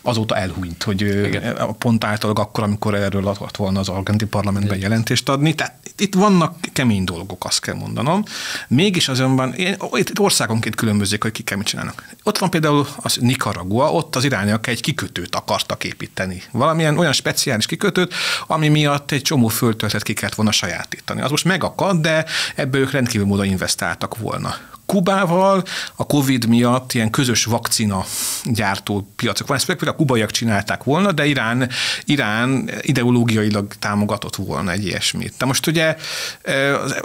azóta 0.02 0.36
elhúnyt, 0.36 0.82
hogy 0.82 1.00
Igen. 1.00 1.76
pont 1.78 2.04
általában 2.04 2.44
akkor, 2.44 2.64
amikor 2.64 2.94
erről 2.94 3.28
adott 3.28 3.56
volna 3.56 3.80
az 3.80 3.88
argentin 3.88 4.28
parlamentben 4.28 4.76
Igen. 4.76 4.90
jelentést 4.90 5.28
adni. 5.28 5.54
Tehát 5.54 5.74
itt 5.96 6.14
vannak 6.14 6.56
kemény 6.72 7.04
dolgok, 7.04 7.44
azt 7.44 7.60
kell 7.60 7.74
mondanom. 7.74 8.22
Mégis 8.68 9.08
azonban 9.08 9.54
itt 9.92 10.18
országonként 10.18 10.74
különbözik, 10.74 11.22
hogy 11.22 11.32
kik 11.32 11.56
mit 11.56 11.66
csinálnak. 11.66 12.08
Ott 12.22 12.38
van 12.38 12.50
például 12.50 12.86
az 12.96 13.16
Nicaragua, 13.20 13.92
ott 13.92 14.16
az 14.16 14.24
irányak 14.24 14.66
egy 14.66 14.80
kikötőt 14.80 15.34
akartak 15.34 15.84
építeni. 15.84 16.42
Valamilyen 16.50 16.98
olyan 16.98 17.12
speciális 17.12 17.66
kikötőt, 17.66 18.14
ami 18.46 18.68
miatt 18.68 19.10
egy 19.10 19.22
csomó 19.22 19.48
földtöltet 19.48 20.02
ki 20.02 20.12
kellett 20.12 20.34
volna 20.34 20.52
sajátítani. 20.52 21.20
Az 21.20 21.30
most 21.30 21.44
megakad, 21.44 22.00
de 22.00 22.24
ebből 22.54 22.80
ők 22.80 22.90
rendkívül 22.90 23.26
módon 23.26 23.46
investáltak 23.46 24.18
volna. 24.18 24.54
Kubával 24.94 25.64
a 25.94 26.06
Covid 26.06 26.48
miatt 26.48 26.92
ilyen 26.92 27.10
közös 27.10 27.44
vakcina 27.44 28.04
gyártó 28.44 29.06
piacok 29.16 29.46
van. 29.46 29.56
Ezt 29.56 29.66
például 29.66 29.90
a 29.90 29.94
kubaiak 29.94 30.30
csinálták 30.30 30.84
volna, 30.84 31.12
de 31.12 31.26
Irán, 31.26 31.70
Irán 32.04 32.70
ideológiailag 32.80 33.74
támogatott 33.78 34.36
volna 34.36 34.70
egy 34.70 34.84
ilyesmit. 34.84 35.34
De 35.38 35.44
most 35.44 35.66
ugye 35.66 35.96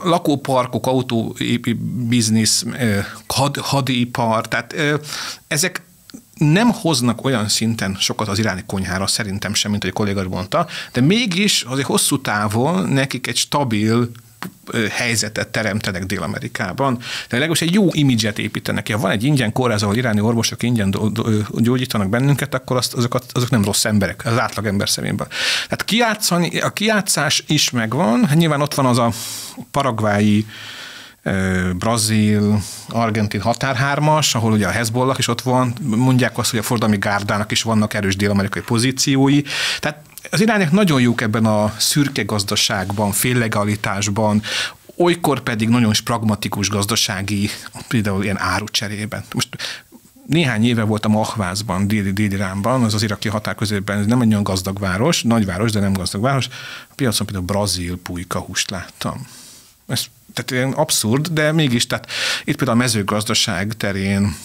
a 0.02 0.08
lakóparkok, 0.08 0.88
autó 0.88 1.36
biznisz, 2.08 2.66
had, 3.28 3.58
hadipar, 3.58 4.48
tehát 4.48 4.76
ezek 5.48 5.82
nem 6.34 6.72
hoznak 6.72 7.26
olyan 7.26 7.48
szinten 7.48 7.96
sokat 8.00 8.28
az 8.28 8.40
iráni 8.40 8.64
konyhára, 8.66 9.08
szerintem 9.08 9.54
sem, 9.54 9.72
mint 9.72 9.84
hogy 9.84 9.92
a 9.92 9.98
kolléga 9.98 10.28
mondta, 10.28 10.68
de 10.92 11.02
mégis 11.02 11.62
azért 11.62 11.88
hosszú 11.88 12.22
távon 12.22 12.90
nekik 12.90 13.28
egy 13.28 13.38
stabil 13.38 14.12
helyzetet 14.90 15.48
teremtenek 15.48 16.06
Dél-Amerikában. 16.06 16.98
De 16.98 17.04
legalábbis 17.30 17.62
egy 17.62 17.74
jó 17.74 17.88
imidzset 17.92 18.40
építenek. 18.40 18.92
Ha 18.92 18.98
van 18.98 19.12
egy 19.12 19.24
ingyen 19.24 19.52
kórház, 19.52 19.84
ahol 19.84 19.96
iráni 19.96 20.22
orvosok 20.22 20.64
ingyen 20.64 20.96
gyógyítanak 21.52 22.10
bennünket, 22.10 22.54
akkor 22.54 22.78
azt, 22.78 22.94
azokat, 22.94 23.26
azok 23.32 23.50
nem 23.50 23.64
rossz 23.64 23.86
emberek, 23.86 24.26
az 24.26 24.40
átlag 24.40 24.66
ember 24.66 24.90
szemében. 24.90 25.28
Tehát 25.64 25.86
kiátszani, 25.86 26.60
a 26.60 26.70
kiátszás 26.70 27.44
is 27.48 27.70
megvan, 27.70 28.26
hát 28.26 28.38
nyilván 28.38 28.62
ott 28.62 28.74
van 28.74 28.86
az 28.86 28.98
a 28.98 29.12
paragvái 29.72 30.46
brazil, 31.76 32.62
argentin 32.90 33.42
határhármas, 33.42 34.36
ahol 34.36 34.52
ugye 34.52 34.68
a 34.68 34.72
Hezbollah 34.72 35.20
is 35.20 35.28
ott 35.28 35.42
van, 35.42 35.74
mondják 35.82 36.38
azt, 36.38 36.50
hogy 36.50 36.60
a 36.60 36.64
fordalmi 36.64 36.98
gárdának 36.98 37.52
is 37.52 37.62
vannak 37.62 37.94
erős 37.94 38.16
dél-amerikai 38.16 38.62
pozíciói. 38.62 39.42
Tehát 39.80 40.02
az 40.32 40.42
irányok 40.42 40.72
nagyon 40.72 41.02
jók 41.02 41.22
ebben 41.22 41.46
a 41.46 41.74
szürke 41.78 42.24
gazdaságban, 42.24 43.12
féllegalitásban, 43.12 44.42
olykor 44.96 45.40
pedig 45.40 45.70
nagyon 45.70 45.92
is 45.92 46.02
pragmatikus 46.02 46.70
gazdasági, 46.70 47.50
például 47.88 48.24
ilyen 48.24 48.40
árucserében. 48.40 49.24
Most 49.34 49.48
néhány 50.26 50.66
éve 50.66 50.84
voltam 50.84 51.16
Ahvázban, 51.16 51.88
déli, 51.88 52.12
déli 52.12 52.34
Iránban, 52.34 52.84
az 52.84 52.94
az 52.94 53.04
iraki 53.04 53.28
határ 53.28 53.56
közében, 53.56 54.00
ez 54.00 54.06
nem 54.06 54.22
egy 54.22 54.30
olyan 54.30 54.44
gazdag 54.44 54.80
város, 54.80 55.24
nagyváros, 55.24 55.72
de 55.72 55.80
nem 55.80 55.94
gazdag 55.94 56.22
város. 56.22 56.48
A 56.90 56.94
piacon 56.96 57.26
például 57.26 57.46
brazil 57.46 57.98
pulyka 57.98 58.40
húst 58.40 58.70
láttam. 58.70 59.28
Ez 59.88 60.06
tehát 60.34 60.52
ilyen 60.52 60.72
abszurd, 60.72 61.28
de 61.28 61.52
mégis, 61.52 61.88
tehát 61.88 62.08
itt 62.44 62.56
például 62.56 62.78
a 62.78 62.82
mezőgazdaság 62.82 63.74
terén 63.78 64.36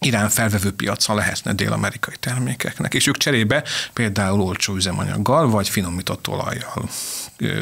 Irán 0.00 0.28
felvevő 0.28 0.72
piaca 0.72 1.14
lehetne 1.14 1.52
dél-amerikai 1.52 2.14
termékeknek, 2.20 2.94
és 2.94 3.06
ők 3.06 3.16
cserébe 3.16 3.64
például 3.92 4.40
olcsó 4.40 4.74
üzemanyaggal 4.74 5.50
vagy 5.50 5.68
finomított 5.68 6.28
olajjal 6.28 6.88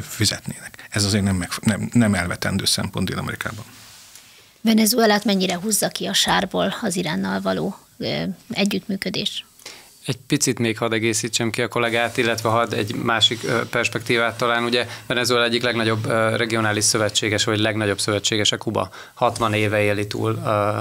fizetnének. 0.02 0.86
Ez 0.90 1.04
azért 1.04 1.24
nem, 1.24 1.36
meg, 1.36 1.50
nem, 1.60 1.88
nem 1.92 2.14
elvetendő 2.14 2.64
szempont 2.64 3.08
Dél-Amerikában. 3.08 3.64
Venezuelát 4.60 5.24
mennyire 5.24 5.56
húzza 5.56 5.88
ki 5.88 6.06
a 6.06 6.12
sárból 6.12 6.74
az 6.82 6.96
Iránnal 6.96 7.40
való 7.40 7.78
együttműködés? 8.50 9.44
Egy 10.06 10.16
picit 10.26 10.58
még 10.58 10.78
hadd 10.78 10.92
egészítsem 10.92 11.50
ki 11.50 11.62
a 11.62 11.68
kollégát, 11.68 12.16
illetve 12.16 12.48
hadd 12.48 12.74
egy 12.74 12.94
másik 12.94 13.40
perspektívát 13.70 14.36
talán. 14.38 14.64
Ugye 14.64 14.86
Venezuela 15.06 15.44
egyik 15.44 15.62
legnagyobb 15.62 16.06
regionális 16.36 16.84
szövetséges, 16.84 17.44
vagy 17.44 17.58
legnagyobb 17.58 18.00
szövetségese 18.00 18.56
Kuba. 18.56 18.90
60 19.14 19.52
éve 19.52 19.80
éli 19.82 20.06
túl 20.06 20.34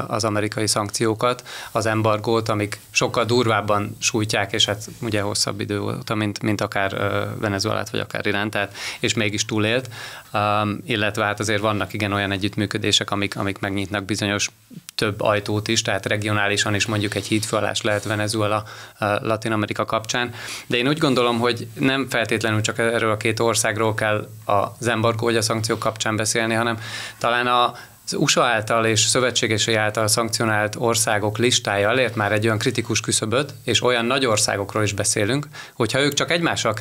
az 0.07 0.23
amerikai 0.23 0.67
szankciókat, 0.67 1.43
az 1.71 1.85
embargót, 1.85 2.49
amik 2.49 2.79
sokkal 2.91 3.25
durvábban 3.25 3.97
sújtják, 3.99 4.53
és 4.53 4.65
hát 4.65 4.89
ugye 5.01 5.21
hosszabb 5.21 5.59
idő 5.59 5.81
óta, 5.81 6.15
mint, 6.15 6.41
mint 6.41 6.61
akár 6.61 6.91
Venezuelát, 7.39 7.89
vagy 7.89 7.99
akár 7.99 8.25
Irán, 8.25 8.49
tehát, 8.49 8.75
és 8.99 9.13
mégis 9.13 9.45
túlélt. 9.45 9.89
Illetve 10.85 11.23
hát 11.23 11.39
azért 11.39 11.61
vannak 11.61 11.93
igen 11.93 12.13
olyan 12.13 12.31
együttműködések, 12.31 13.11
amik, 13.11 13.37
amik 13.37 13.59
megnyitnak 13.59 14.05
bizonyos 14.05 14.49
több 14.95 15.21
ajtót 15.21 15.67
is, 15.67 15.81
tehát 15.81 16.05
regionálisan 16.05 16.75
is 16.75 16.85
mondjuk 16.85 17.15
egy 17.15 17.27
hídfőállás 17.27 17.81
lehet 17.81 18.03
Venezuela 18.03 18.63
Latin 19.21 19.51
Amerika 19.51 19.85
kapcsán. 19.85 20.33
De 20.67 20.77
én 20.77 20.87
úgy 20.87 20.97
gondolom, 20.97 21.39
hogy 21.39 21.67
nem 21.79 22.09
feltétlenül 22.09 22.61
csak 22.61 22.77
erről 22.77 23.11
a 23.11 23.17
két 23.17 23.39
országról 23.39 23.93
kell 23.93 24.27
az 24.45 24.87
embargó 24.87 25.25
vagy 25.25 25.37
a 25.37 25.41
szankciók 25.41 25.79
kapcsán 25.79 26.15
beszélni, 26.15 26.53
hanem 26.53 26.77
talán 27.17 27.47
a 27.47 27.73
az 28.05 28.13
USA 28.13 28.43
által 28.43 28.85
és 28.85 28.99
szövetségesei 28.99 29.75
által 29.75 30.07
szankcionált 30.07 30.75
országok 30.75 31.37
listája 31.37 31.89
elért 31.89 32.15
már 32.15 32.31
egy 32.31 32.45
olyan 32.45 32.57
kritikus 32.57 32.99
küszöböt, 32.99 33.53
és 33.63 33.83
olyan 33.83 34.05
nagy 34.05 34.25
országokról 34.25 34.83
is 34.83 34.93
beszélünk, 34.93 35.47
hogyha 35.73 35.99
ők 35.99 36.13
csak 36.13 36.31
egymással 36.31 36.73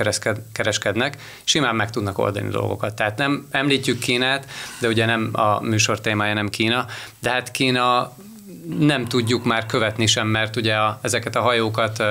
kereskednek, 0.52 1.16
simán 1.44 1.76
meg 1.76 1.90
tudnak 1.90 2.18
oldani 2.18 2.48
dolgokat. 2.48 2.94
Tehát 2.94 3.18
nem 3.18 3.46
említjük 3.50 3.98
Kínát, 3.98 4.46
de 4.80 4.88
ugye 4.88 5.06
nem 5.06 5.28
a 5.32 5.60
műsor 5.60 6.00
témája 6.00 6.34
nem 6.34 6.48
Kína, 6.48 6.86
de 7.20 7.30
hát 7.30 7.50
Kína 7.50 8.12
nem 8.78 9.04
tudjuk 9.04 9.44
már 9.44 9.66
követni 9.66 10.06
sem, 10.06 10.26
mert 10.26 10.56
ugye 10.56 10.74
a, 10.74 10.98
ezeket 11.02 11.36
a 11.36 11.40
hajókat 11.40 12.02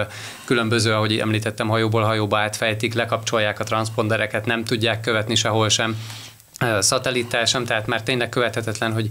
különböző, 0.45 0.93
ahogy 0.93 1.17
említettem, 1.17 1.67
hajóból 1.67 2.03
hajóba 2.03 2.39
átfejtik, 2.39 2.93
lekapcsolják 2.93 3.59
a 3.59 3.63
transpondereket, 3.63 4.45
nem 4.45 4.63
tudják 4.63 5.01
követni 5.01 5.35
sehol 5.35 5.69
sem 5.69 5.97
szatellittel 6.79 7.45
sem, 7.45 7.65
tehát 7.65 7.87
már 7.87 8.03
tényleg 8.03 8.29
követhetetlen, 8.29 8.93
hogy 8.93 9.07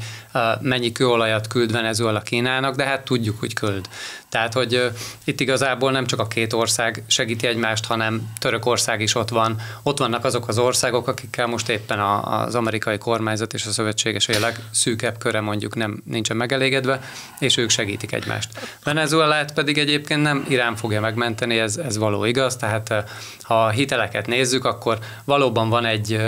mennyi 0.61 0.93
kőolajat 0.93 1.47
küld 1.47 1.73
Venezuela 1.73 2.21
Kínának, 2.21 2.75
de 2.75 2.85
hát 2.85 3.05
tudjuk, 3.05 3.39
hogy 3.39 3.55
küld. 3.55 3.89
Tehát, 4.29 4.53
hogy 4.53 4.91
itt 5.25 5.41
igazából 5.41 5.91
nem 5.91 6.07
csak 6.07 6.21
a 6.21 6.27
két 6.27 6.53
ország 6.53 7.03
segíti 7.07 7.47
egymást, 7.47 7.85
hanem 7.85 8.33
Törökország 8.39 9.01
is 9.01 9.15
ott 9.15 9.29
van. 9.29 9.61
Ott 9.83 9.99
vannak 9.99 10.25
azok 10.25 10.49
az 10.49 10.59
országok, 10.59 11.09
akikkel 11.09 11.47
most 11.47 11.69
éppen 11.69 12.01
az 12.01 12.55
amerikai 12.55 12.99
kormányzat 12.99 13.53
és 13.53 13.67
a 13.67 13.71
szövetséges 13.71 14.29
a 14.29 14.39
legszűkebb 14.41 15.19
köre 15.19 15.41
mondjuk 15.41 15.75
nem 15.75 16.03
nincsen 16.05 16.37
megelégedve, 16.37 17.01
és 17.39 17.57
ők 17.57 17.71
segítik 17.71 18.13
egymást. 18.13 18.49
Venezuelát 18.85 19.53
pedig 19.53 19.79
egyébként 19.79 20.23
nem 20.23 20.45
Irán 20.49 20.77
fogja 20.77 21.01
megmenteni, 21.01 21.59
ez, 21.59 21.77
ez 21.77 21.99
való 21.99 22.25
igaz, 22.25 22.57
tehát 22.57 23.05
ha 23.43 23.65
a 23.65 23.71
hiteleket 23.71 24.27
nézzük, 24.27 24.65
akkor 24.65 24.99
valóban 25.25 25.69
van 25.69 25.85
egy 25.85 26.21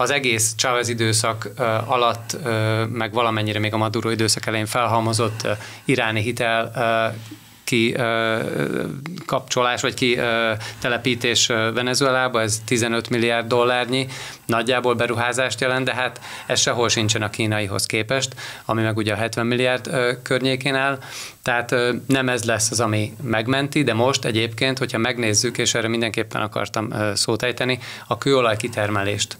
az 0.00 0.10
egész 0.10 0.54
Chávez 0.56 0.88
időszak 0.88 1.48
alatt, 1.86 2.36
meg 2.92 3.12
valamennyire 3.12 3.58
még 3.58 3.72
a 3.72 3.76
Maduro 3.76 4.10
időszak 4.10 4.46
elején 4.46 4.66
felhalmozott 4.66 5.48
iráni 5.84 6.20
hitel 6.20 6.72
ki 7.64 7.96
kapcsolás, 9.26 9.80
vagy 9.80 9.94
ki 9.94 10.18
telepítés 10.80 11.46
Venezuelába, 11.46 12.40
ez 12.40 12.62
15 12.64 13.10
milliárd 13.10 13.46
dollárnyi 13.46 14.06
nagyjából 14.46 14.94
beruházást 14.94 15.60
jelent, 15.60 15.84
de 15.84 15.94
hát 15.94 16.20
ez 16.46 16.60
sehol 16.60 16.88
sincsen 16.88 17.22
a 17.22 17.30
kínaihoz 17.30 17.86
képest, 17.86 18.34
ami 18.64 18.82
meg 18.82 18.96
ugye 18.96 19.12
a 19.12 19.16
70 19.16 19.46
milliárd 19.46 19.90
környékén 20.22 20.74
áll, 20.74 20.98
tehát 21.42 21.74
nem 22.06 22.28
ez 22.28 22.44
lesz 22.44 22.70
az, 22.70 22.80
ami 22.80 23.12
megmenti, 23.22 23.82
de 23.82 23.94
most 23.94 24.24
egyébként, 24.24 24.78
hogyha 24.78 24.98
megnézzük, 24.98 25.58
és 25.58 25.74
erre 25.74 25.88
mindenképpen 25.88 26.42
akartam 26.42 26.94
szót 27.14 27.42
ejteni, 27.42 27.78
a 28.06 28.18
kőolaj 28.18 28.56
kitermelést. 28.56 29.36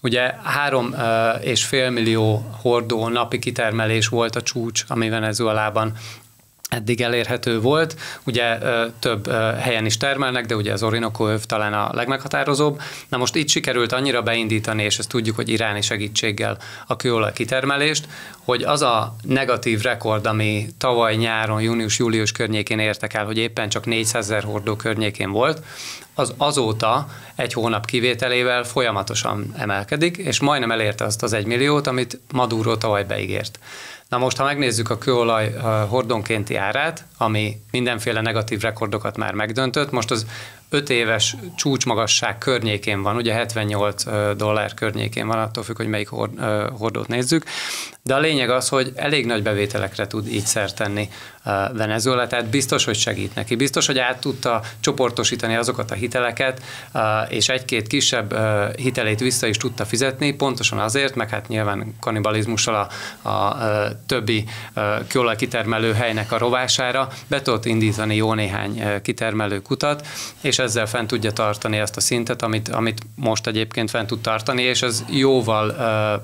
Ugye 0.00 0.34
három 0.42 0.94
és 1.40 1.64
fél 1.64 1.90
millió 1.90 2.50
hordó 2.62 3.08
napi 3.08 3.38
kitermelés 3.38 4.08
volt 4.08 4.36
a 4.36 4.42
csúcs, 4.42 4.84
ami 4.88 5.08
Venezuelában 5.08 5.92
eddig 6.68 7.00
elérhető 7.00 7.60
volt. 7.60 7.96
Ugye 8.24 8.58
több 8.98 9.32
helyen 9.60 9.86
is 9.86 9.96
termelnek, 9.96 10.46
de 10.46 10.56
ugye 10.56 10.72
az 10.72 10.82
Orinoco 10.82 11.28
öv 11.28 11.44
talán 11.44 11.72
a 11.72 11.90
legmeghatározóbb. 11.92 12.80
Na 13.08 13.16
most 13.16 13.34
itt 13.34 13.48
sikerült 13.48 13.92
annyira 13.92 14.22
beindítani, 14.22 14.82
és 14.82 14.98
ezt 14.98 15.08
tudjuk, 15.08 15.36
hogy 15.36 15.48
iráni 15.48 15.80
segítséggel 15.80 16.58
a 16.86 16.96
kőolaj 16.96 17.32
kitermelést, 17.32 18.08
hogy 18.44 18.62
az 18.62 18.82
a 18.82 19.16
negatív 19.22 19.80
rekord, 19.80 20.26
ami 20.26 20.66
tavaly 20.78 21.14
nyáron, 21.14 21.62
június-július 21.62 22.32
környékén 22.32 22.78
értek 22.78 23.14
el, 23.14 23.24
hogy 23.24 23.38
éppen 23.38 23.68
csak 23.68 23.86
400 23.86 24.30
ezer 24.30 24.42
hordó 24.42 24.76
környékén 24.76 25.30
volt, 25.30 25.62
az 26.14 26.34
azóta 26.36 27.08
egy 27.34 27.52
hónap 27.52 27.86
kivételével 27.86 28.64
folyamatosan 28.64 29.54
emelkedik, 29.56 30.16
és 30.16 30.40
majdnem 30.40 30.70
elérte 30.70 31.04
azt 31.04 31.22
az 31.22 31.32
egy 31.32 31.46
milliót, 31.46 31.86
amit 31.86 32.20
Maduro 32.32 32.76
tavaly 32.76 33.04
beígért. 33.04 33.58
Na 34.08 34.18
most, 34.18 34.36
ha 34.36 34.44
megnézzük 34.44 34.90
a 34.90 34.98
kőolaj 34.98 35.52
hordonkénti 35.88 36.56
árát, 36.56 37.04
ami 37.16 37.60
mindenféle 37.70 38.20
negatív 38.20 38.60
rekordokat 38.60 39.16
már 39.16 39.34
megdöntött, 39.34 39.90
most 39.90 40.10
az 40.10 40.26
5 40.70 40.90
éves 40.90 41.36
csúcsmagasság 41.56 42.38
környékén 42.38 43.02
van, 43.02 43.16
ugye 43.16 43.32
78 43.32 44.04
dollár 44.36 44.74
környékén 44.74 45.26
van, 45.26 45.38
attól 45.38 45.62
függ, 45.62 45.76
hogy 45.76 45.88
melyik 45.88 46.08
hordót 46.78 47.08
nézzük, 47.08 47.44
de 48.02 48.14
a 48.14 48.18
lényeg 48.18 48.50
az, 48.50 48.68
hogy 48.68 48.92
elég 48.94 49.26
nagy 49.26 49.42
bevételekre 49.42 50.06
tud 50.06 50.26
így 50.26 50.46
szert 50.46 50.76
tenni 50.76 51.08
Venezuela, 51.72 52.26
tehát 52.26 52.46
biztos, 52.46 52.84
hogy 52.84 52.96
segít 52.96 53.34
neki. 53.34 53.54
Biztos, 53.54 53.86
hogy 53.86 53.98
át 53.98 54.20
tudta 54.20 54.62
csoportosítani 54.80 55.56
azokat 55.56 55.90
a 55.90 55.94
hiteleket, 55.94 56.62
és 57.28 57.48
egy-két 57.48 57.86
kisebb 57.86 58.36
hitelét 58.76 59.20
vissza 59.20 59.46
is 59.46 59.56
tudta 59.56 59.84
fizetni, 59.84 60.32
pontosan 60.32 60.78
azért, 60.78 61.14
meg 61.14 61.28
hát 61.28 61.48
nyilván 61.48 61.94
kanibalizmussal 62.00 62.90
a, 63.22 63.28
a, 63.28 63.56
többi 64.06 64.44
kitermelő 65.36 65.92
helynek 65.92 66.32
a 66.32 66.38
rovására 66.38 67.08
be 67.26 67.42
tudott 67.42 67.64
indítani 67.64 68.16
jó 68.16 68.34
néhány 68.34 69.02
kitermelő 69.02 69.62
kutat, 69.62 70.06
és 70.40 70.58
ezzel 70.58 70.86
fent 70.86 71.08
tudja 71.08 71.32
tartani 71.32 71.76
ezt 71.78 71.96
a 71.96 72.00
szintet, 72.00 72.42
amit, 72.42 72.68
amit 72.68 73.00
most 73.14 73.46
egyébként 73.46 73.90
fent 73.90 74.06
tud 74.06 74.20
tartani, 74.20 74.62
és 74.62 74.82
ez 74.82 75.04
jóval 75.10 75.72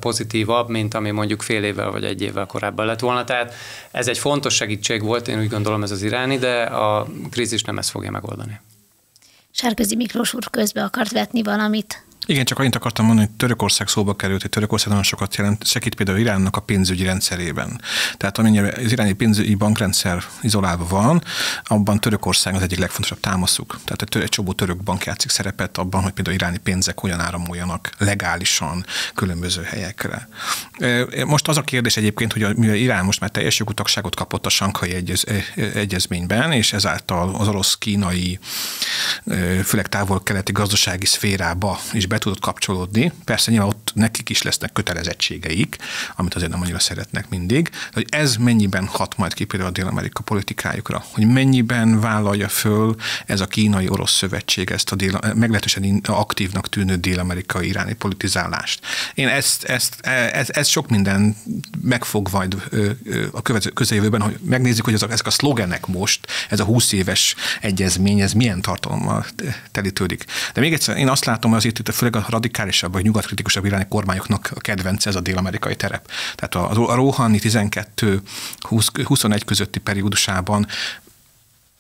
pozitívabb, 0.01 0.69
mint 0.69 0.95
ami 0.95 1.11
mondjuk 1.11 1.43
fél 1.43 1.65
évvel 1.65 1.91
vagy 1.91 2.05
egy 2.05 2.23
évvel 2.23 2.47
korábban 2.47 2.87
lett 2.87 3.01
volna. 3.01 3.25
Tehát 3.25 3.55
ez 3.91 4.09
egy 4.09 4.19
fontos 4.19 4.55
segítség 4.55 5.03
volt, 5.03 5.14
én 5.29 5.39
úgy 5.39 5.49
gondolom 5.49 5.83
ez 5.83 5.91
az 5.91 6.03
iráni, 6.03 6.39
de 6.39 6.63
a 6.63 7.07
krízis 7.31 7.63
nem 7.63 7.79
ezt 7.79 7.91
fogja 7.91 8.11
megoldani. 8.11 8.61
Sárközi 9.51 9.97
Miklós 9.97 10.35
úr 10.35 10.51
közbe 10.51 10.85
akart 10.85 11.13
vetni 11.13 11.43
valamit. 11.43 12.05
Igen, 12.27 12.45
csak 12.45 12.59
annyit 12.59 12.77
akartam 12.77 13.07
mondani, 13.07 13.27
hogy 13.27 13.37
Törökország 13.37 13.89
szóba 13.89 14.15
került, 14.15 14.41
hogy 14.41 14.51
Törökország 14.51 14.89
nagyon 14.89 15.05
sokat 15.05 15.37
jelent, 15.37 15.67
segít 15.67 15.95
például 15.95 16.19
Iránnak 16.19 16.57
a 16.57 16.61
pénzügyi 16.61 17.05
rendszerében. 17.05 17.81
Tehát 18.17 18.39
amennyire 18.39 18.73
az 18.85 18.93
iráni 18.93 19.13
pénzügyi 19.13 19.55
bankrendszer 19.55 20.25
izolálva 20.43 20.87
van, 20.87 21.23
abban 21.65 22.01
Törökország 22.01 22.55
az 22.55 22.63
egyik 22.63 22.79
legfontosabb 22.79 23.21
támaszuk. 23.21 23.81
Tehát 23.85 24.25
egy 24.25 24.29
csomó 24.29 24.53
török 24.53 24.83
bank 24.83 25.05
játszik 25.05 25.31
szerepet 25.31 25.79
abban, 25.79 26.03
hogy 26.03 26.13
például 26.13 26.37
iráni 26.37 26.59
pénzek 26.59 27.03
olyan 27.03 27.21
áramoljanak 27.21 27.91
legálisan 27.99 28.87
különböző 29.15 29.63
helyekre. 29.63 30.29
Most 31.27 31.49
az 31.49 31.57
a 31.57 31.63
kérdés 31.63 31.97
egyébként, 31.97 32.33
hogy 32.33 32.57
mivel 32.57 32.77
Irán 32.77 33.05
most 33.05 33.21
már 33.21 33.31
teljes 33.31 33.59
jogú 33.59 33.73
tagságot 33.73 34.15
kapott 34.15 34.47
a 34.47 34.49
Sankai 34.49 34.95
egyez, 34.95 35.25
Egyezményben, 35.75 36.53
és 36.53 36.73
ezáltal 36.73 37.35
az 37.35 37.49
orosz-kínai, 37.49 38.39
főleg 39.65 39.89
távol-keleti 39.89 40.53
gazdasági 40.53 41.07
szférába 41.07 41.81
is 41.93 42.07
be 42.15 42.21
tudott 42.21 42.41
kapcsolódni. 42.41 43.13
Persze 43.25 43.51
nyilván 43.51 43.69
ott 43.69 43.93
nekik 43.95 44.29
is 44.29 44.43
lesznek 44.43 44.73
kötelezettségeik, 44.73 45.77
amit 46.17 46.35
azért 46.35 46.51
nem 46.51 46.61
annyira 46.61 46.79
szeretnek 46.79 47.29
mindig, 47.29 47.69
de 47.69 47.91
hogy 47.93 48.07
ez 48.09 48.37
mennyiben 48.37 48.87
hat 48.87 49.17
majd 49.17 49.35
ki 49.35 49.45
például 49.45 49.71
a 49.71 49.73
Dél-Amerika 49.73 50.23
politikájukra, 50.23 51.05
hogy 51.13 51.27
mennyiben 51.27 52.01
vállalja 52.01 52.49
föl 52.49 52.97
ez 53.27 53.41
a 53.41 53.47
kínai-orosz 53.47 54.13
szövetség 54.13 54.71
ezt 54.71 54.93
a 54.93 54.97
dél, 54.97 55.19
meglehetősen 55.35 56.01
aktívnak 56.07 56.69
tűnő 56.69 56.97
dél-amerikai 56.97 57.69
iráni 57.69 57.93
politizálást. 57.95 58.81
Én 59.15 59.29
ezt, 59.29 59.65
ezt, 59.65 60.01
ez, 60.33 60.49
ez 60.51 60.69
sok 60.69 60.89
minden 60.89 61.37
meg 61.81 62.05
fog 62.05 62.29
majd 62.33 62.63
a 63.33 63.43
közeljövőben, 63.75 64.21
hogy 64.21 64.39
megnézzük, 64.43 64.85
hogy 64.85 64.95
ezek, 64.95 65.11
ezek 65.11 65.27
a 65.27 65.31
szlogenek 65.31 65.87
most, 65.87 66.27
ez 66.49 66.61
a 66.61 66.65
20 66.65 66.93
éves 66.93 67.35
egyezmény, 67.61 68.21
ez 68.21 68.33
milyen 68.33 68.61
tartalommal 68.61 69.27
telítődik. 69.73 70.25
De 70.55 70.61
még 70.61 70.73
egyszer, 70.73 70.97
én 70.97 71.09
azt 71.09 71.25
látom, 71.25 71.51
hogy 71.51 71.59
azért 71.59 71.79
itt 71.79 71.89
főleg 72.05 72.25
a 72.29 72.31
radikálisabb, 72.31 72.93
vagy 72.93 73.05
nyugatkritikusabb 73.05 73.65
iráni 73.65 73.87
kormányoknak 73.89 74.51
a 74.55 74.61
kedvence 74.61 75.09
ez 75.09 75.17
a 75.17 75.21
dél-amerikai 75.21 75.77
terep. 75.77 76.11
Tehát 76.35 76.55
a, 76.55 76.91
a 76.91 76.95
Rohani 76.95 77.39
12-21 77.43 79.41
közötti 79.47 79.79
periódusában 79.79 80.67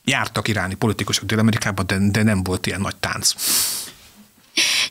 jártak 0.05 0.49
iráni 0.49 0.75
politikusok 0.75 1.25
Dél-Amerikában, 1.25 1.87
de, 1.87 1.97
de 1.99 2.22
nem 2.22 2.43
volt 2.43 2.66
ilyen 2.66 2.81
nagy 2.81 2.97
tánc. 2.97 3.35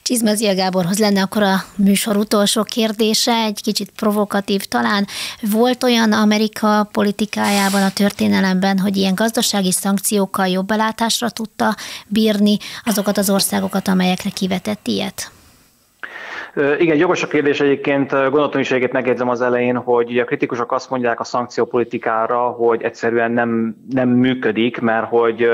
Csizmazia 0.03 0.55
Gáborhoz 0.55 0.99
lenne 0.99 1.21
akkor 1.21 1.43
a 1.43 1.65
műsor 1.75 2.17
utolsó 2.17 2.63
kérdése, 2.63 3.33
egy 3.33 3.61
kicsit 3.61 3.91
provokatív 3.95 4.65
talán. 4.65 5.07
Volt 5.41 5.83
olyan 5.83 6.11
Amerika 6.11 6.89
politikájában, 6.91 7.83
a 7.83 7.91
történelemben, 7.91 8.79
hogy 8.79 8.97
ilyen 8.97 9.15
gazdasági 9.15 9.71
szankciókkal 9.71 10.47
jobb 10.47 10.65
belátásra 10.65 11.29
tudta 11.29 11.75
bírni 12.07 12.57
azokat 12.85 13.17
az 13.17 13.29
országokat, 13.29 13.87
amelyekre 13.87 14.29
kivetett 14.29 14.87
ilyet? 14.87 15.32
Igen, 16.55 16.97
jogos 16.97 17.23
a 17.23 17.27
kérdés 17.27 17.59
egyébként. 17.61 18.13
Egyébként 18.13 18.91
megjegyzem 18.91 19.29
az 19.29 19.41
elején, 19.41 19.75
hogy 19.75 20.19
a 20.19 20.25
kritikusok 20.25 20.71
azt 20.71 20.89
mondják 20.89 21.19
a 21.19 21.23
szankciópolitikára, 21.23 22.39
hogy 22.39 22.81
egyszerűen 22.81 23.31
nem, 23.31 23.75
nem 23.89 24.09
működik, 24.09 24.79
mert 24.79 25.07
hogy 25.07 25.49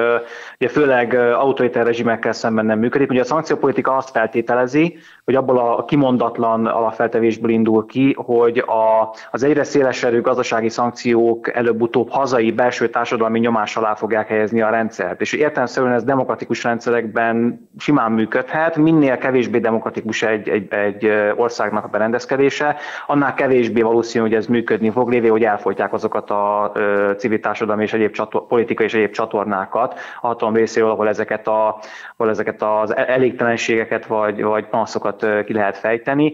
ugye 0.60 0.70
főleg 0.70 1.14
autoritár 1.14 1.86
rezsimekkel 1.86 2.34
szemben 2.34 2.66
nem 2.66 2.80
működik. 2.80 3.10
Ugye 3.10 3.22
a 3.22 3.24
szankciópolitika 3.24 3.96
azt 3.96 4.10
feltételezi, 4.10 4.98
hogy 5.30 5.38
abból 5.38 5.58
a 5.58 5.86
kimondatlan 5.86 6.66
alapfeltevésből 6.66 7.52
indul 7.52 7.86
ki, 7.86 8.16
hogy 8.18 8.58
a, 8.58 9.14
az 9.32 9.44
egyre 9.44 9.64
szélesedő 9.64 10.22
gazdasági 10.22 10.70
szankciók 10.70 11.56
előbb-utóbb 11.56 12.10
hazai 12.10 12.52
belső 12.52 12.90
társadalmi 12.90 13.40
nyomás 13.40 13.78
alá 13.78 13.96
fogják 13.96 14.28
helyezni 14.28 14.62
a 14.62 14.70
rendszert. 14.70 15.22
És 15.22 15.34
értelemszerűen 15.34 15.94
ez 15.94 16.04
demokratikus 16.04 16.64
rendszerekben 16.64 17.68
simán 17.78 18.12
működhet, 18.12 18.76
minél 18.76 19.18
kevésbé 19.18 19.60
demokratikus 19.60 20.24
egy, 20.24 20.50
egy, 20.50 20.74
egy 20.74 21.12
országnak 21.36 21.86
a 21.86 21.88
berendezkedése, 21.88 22.76
annál 23.08 23.34
kevésbé 23.34 23.82
valószínű, 23.82 24.24
hogy 24.24 24.34
ez 24.34 24.46
működni 24.46 24.90
fog, 24.90 25.10
lévő, 25.10 25.28
hogy 25.28 25.44
elfolytják 25.44 25.94
azokat 25.94 26.30
a 26.30 26.72
civil 27.18 27.40
társadalmi 27.40 27.84
és 27.84 27.94
egyéb 27.94 28.12
csator, 28.12 28.48
politikai 28.48 28.86
és 28.86 28.94
egyéb 28.94 29.12
csatornákat 29.12 29.94
a 30.22 30.28
hatalom 30.28 30.56
részéről, 30.56 30.90
ahol 30.90 31.08
ezeket, 31.08 31.48
a, 31.48 31.80
ahol 32.18 32.32
ezeket 32.32 32.62
az 32.62 32.96
elégtelenségeket 32.96 34.06
vagy, 34.06 34.44
vagy 34.44 34.66
panaszokat 34.66 35.18
ki 35.46 35.54
lehet 35.54 35.78
fejteni. 35.78 36.34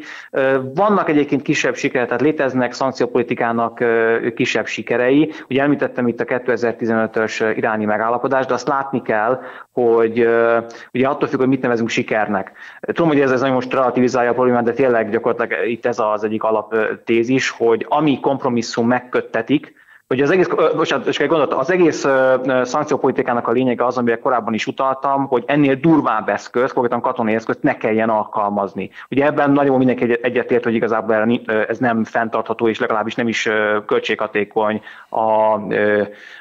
Vannak 0.74 1.10
egyébként 1.10 1.42
kisebb 1.42 1.76
sikerek, 1.76 2.08
tehát 2.08 2.22
léteznek 2.22 2.74
szankciópolitikának 2.74 3.84
kisebb 4.36 4.66
sikerei. 4.66 5.32
Ugye 5.50 5.62
említettem 5.62 6.08
itt 6.08 6.20
a 6.20 6.26
2015-ös 6.26 7.54
iráni 7.56 7.86
megállapodást, 7.86 8.48
de 8.48 8.54
azt 8.54 8.68
látni 8.68 9.02
kell, 9.02 9.42
hogy 9.72 10.28
ugye 10.94 11.08
attól 11.08 11.28
függ, 11.28 11.40
hogy 11.40 11.48
mit 11.48 11.62
nevezünk 11.62 11.90
sikernek. 11.90 12.52
Tudom, 12.82 13.08
hogy 13.08 13.20
ez, 13.20 13.32
ez 13.32 13.42
most 13.42 13.74
relativizálja 13.74 14.30
a 14.30 14.34
problémát, 14.34 14.64
de 14.64 14.74
tényleg 14.74 15.10
gyakorlatilag 15.10 15.68
itt 15.68 15.86
ez 15.86 16.00
az 16.00 16.24
egyik 16.24 16.44
alaptézis, 16.44 17.50
hogy 17.50 17.86
ami 17.90 18.20
kompromisszum 18.20 18.88
megköttetik, 18.88 19.74
hogy 20.08 20.22
az 20.22 20.32
egész, 20.32 20.48
bocsánat, 20.76 21.12
csak 21.12 21.24
egy 21.24 21.30
gondolat, 21.30 21.54
az 21.54 21.72
egész 21.72 22.06
szankciópolitikának 22.64 23.48
a 23.48 23.52
lényege 23.52 23.86
az, 23.86 23.98
amire 23.98 24.18
korábban 24.20 24.54
is 24.54 24.68
utaltam, 24.68 25.28
hogy 25.28 25.44
ennél 25.48 25.76
durvább 25.76 26.30
eszköz, 26.30 26.72
konkrétan 26.72 27.02
katonai 27.02 27.34
eszközt 27.34 27.62
ne 27.62 27.78
kelljen 27.78 28.10
alkalmazni. 28.10 28.90
Ugye 29.10 29.26
ebben 29.26 29.52
nagyon 29.52 29.78
mindenki 29.78 30.18
egyetért, 30.22 30.64
hogy 30.64 30.74
igazából 30.74 31.40
ez 31.68 31.78
nem 31.78 32.04
fenntartható, 32.04 32.68
és 32.68 32.80
legalábbis 32.80 33.16
nem 33.16 33.28
is 33.28 33.50
költséghatékony 33.86 34.82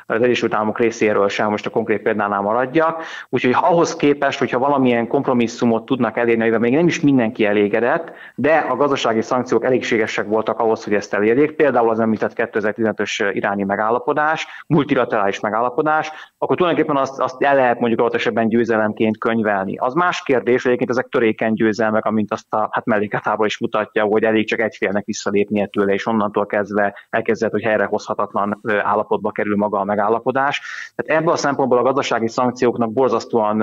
az 0.06 0.22
Egyesült 0.22 0.54
Államok 0.54 0.78
részéről 0.78 1.28
sem, 1.28 1.50
most 1.50 1.66
a 1.66 1.70
konkrét 1.70 2.02
példánál 2.02 2.40
maradjak. 2.40 3.02
Úgyhogy 3.28 3.56
ahhoz 3.60 3.96
képest, 3.96 4.38
hogyha 4.38 4.58
valamilyen 4.58 5.06
kompromisszumot 5.06 5.84
tudnak 5.84 6.16
elérni, 6.16 6.42
amivel 6.42 6.58
még 6.58 6.74
nem 6.74 6.86
is 6.86 7.00
mindenki 7.00 7.44
elégedett, 7.44 8.12
de 8.34 8.56
a 8.56 8.76
gazdasági 8.76 9.22
szankciók 9.22 9.64
elégségesek 9.64 10.26
voltak 10.26 10.58
ahhoz, 10.58 10.84
hogy 10.84 10.94
ezt 10.94 11.14
elérjék, 11.14 11.52
például 11.52 11.90
az 11.90 12.00
említett 12.00 12.32
2015-ös 12.36 13.30
irány 13.32 13.52
iráni 13.54 13.62
megállapodás, 13.64 14.46
multilaterális 14.66 15.40
megállapodás, 15.40 16.12
akkor 16.38 16.56
tulajdonképpen 16.56 16.96
azt, 16.96 17.20
azt 17.20 17.42
el 17.42 17.54
lehet 17.54 17.80
mondjuk 17.80 18.00
ott 18.00 18.14
esetben 18.14 18.48
győzelemként 18.48 19.18
könyvelni. 19.18 19.76
Az 19.76 19.94
más 19.94 20.22
kérdés, 20.22 20.62
hogy 20.62 20.72
egyébként 20.72 20.90
ezek 20.90 21.08
törékeny 21.08 21.52
győzelmek, 21.52 22.04
amint 22.04 22.32
azt 22.32 22.52
a 22.52 22.68
hát 22.70 22.84
melléketából 22.84 23.46
is 23.46 23.58
mutatja, 23.58 24.04
hogy 24.04 24.22
elég 24.22 24.46
csak 24.46 24.60
egy 24.60 24.76
félnek 24.76 25.04
visszalépnie 25.04 25.66
tőle, 25.66 25.92
és 25.92 26.06
onnantól 26.06 26.46
kezdve 26.46 26.94
elkezdett, 27.10 27.50
hogy 27.50 27.62
helyrehozhatatlan 27.62 28.60
állapotba 28.82 29.30
kerül 29.30 29.56
maga 29.56 29.78
a 29.78 29.84
megállapodás. 29.84 30.60
Tehát 30.94 31.20
ebből 31.20 31.32
a 31.32 31.36
szempontból 31.36 31.78
a 31.78 31.82
gazdasági 31.82 32.28
szankcióknak 32.28 32.92
borzasztóan 32.92 33.58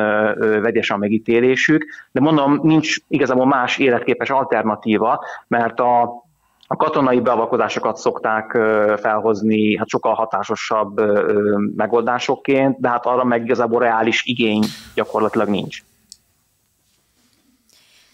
vegyes 0.62 0.92
a 0.92 0.98
megítélésük, 0.98 1.86
de 2.12 2.20
mondom, 2.20 2.60
nincs 2.64 2.96
igazából 3.08 3.46
más 3.46 3.78
életképes 3.78 4.30
alternatíva, 4.30 5.26
mert 5.48 5.80
a 5.80 6.24
a 6.72 6.76
katonai 6.76 7.20
beavatkozásokat 7.20 7.98
szokták 7.98 8.52
felhozni 8.98 9.78
hát 9.78 9.88
sokkal 9.88 10.14
hatásosabb 10.14 11.02
megoldásokként, 11.76 12.80
de 12.80 12.90
hát 12.90 13.06
arra 13.06 13.24
meg 13.24 13.44
igazából 13.44 13.80
reális 13.80 14.24
igény 14.26 14.64
gyakorlatilag 14.96 15.48
nincs. 15.48 15.84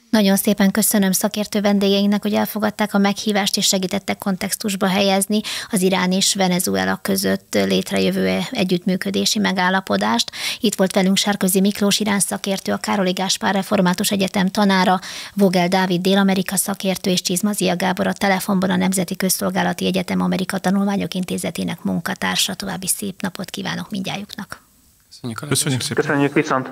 Nagyon 0.09 0.35
szépen 0.35 0.71
köszönöm 0.71 1.11
szakértő 1.11 1.61
vendégeinknek, 1.61 2.21
hogy 2.21 2.33
elfogadták 2.33 2.93
a 2.93 2.97
meghívást 2.97 3.57
és 3.57 3.65
segítettek 3.65 4.17
kontextusba 4.17 4.87
helyezni 4.87 5.41
az 5.71 5.81
Irán 5.81 6.11
és 6.11 6.35
Venezuela 6.35 6.99
között 7.01 7.53
létrejövő 7.53 8.39
együttműködési 8.51 9.39
megállapodást. 9.39 10.31
Itt 10.59 10.75
volt 10.75 10.93
velünk 10.93 11.17
Sárközi 11.17 11.59
Miklós 11.59 11.99
Irán 11.99 12.19
szakértő, 12.19 12.71
a 12.71 12.77
Károli 12.77 13.11
Gáspár 13.11 13.53
Református 13.53 14.11
Egyetem 14.11 14.47
tanára, 14.47 14.99
Vogel 15.33 15.67
Dávid 15.67 16.01
Dél-Amerika 16.01 16.55
szakértő 16.55 17.09
és 17.09 17.21
Csizmazia 17.21 17.75
Gábor 17.75 18.07
a 18.07 18.13
telefonban 18.13 18.69
a 18.69 18.75
Nemzeti 18.75 19.15
Közszolgálati 19.15 19.85
Egyetem 19.85 20.21
Amerika 20.21 20.57
Tanulmányok 20.57 21.13
Intézetének 21.13 21.83
munkatársa. 21.83 22.53
További 22.53 22.87
szép 22.87 23.21
napot 23.21 23.49
kívánok 23.49 23.89
mindjájuknak. 23.89 24.61
Köszönjük, 25.09 25.45
Köszönjük 25.47 25.81
szépen. 25.81 26.03
Köszönjük 26.03 26.33
viszont. 26.33 26.69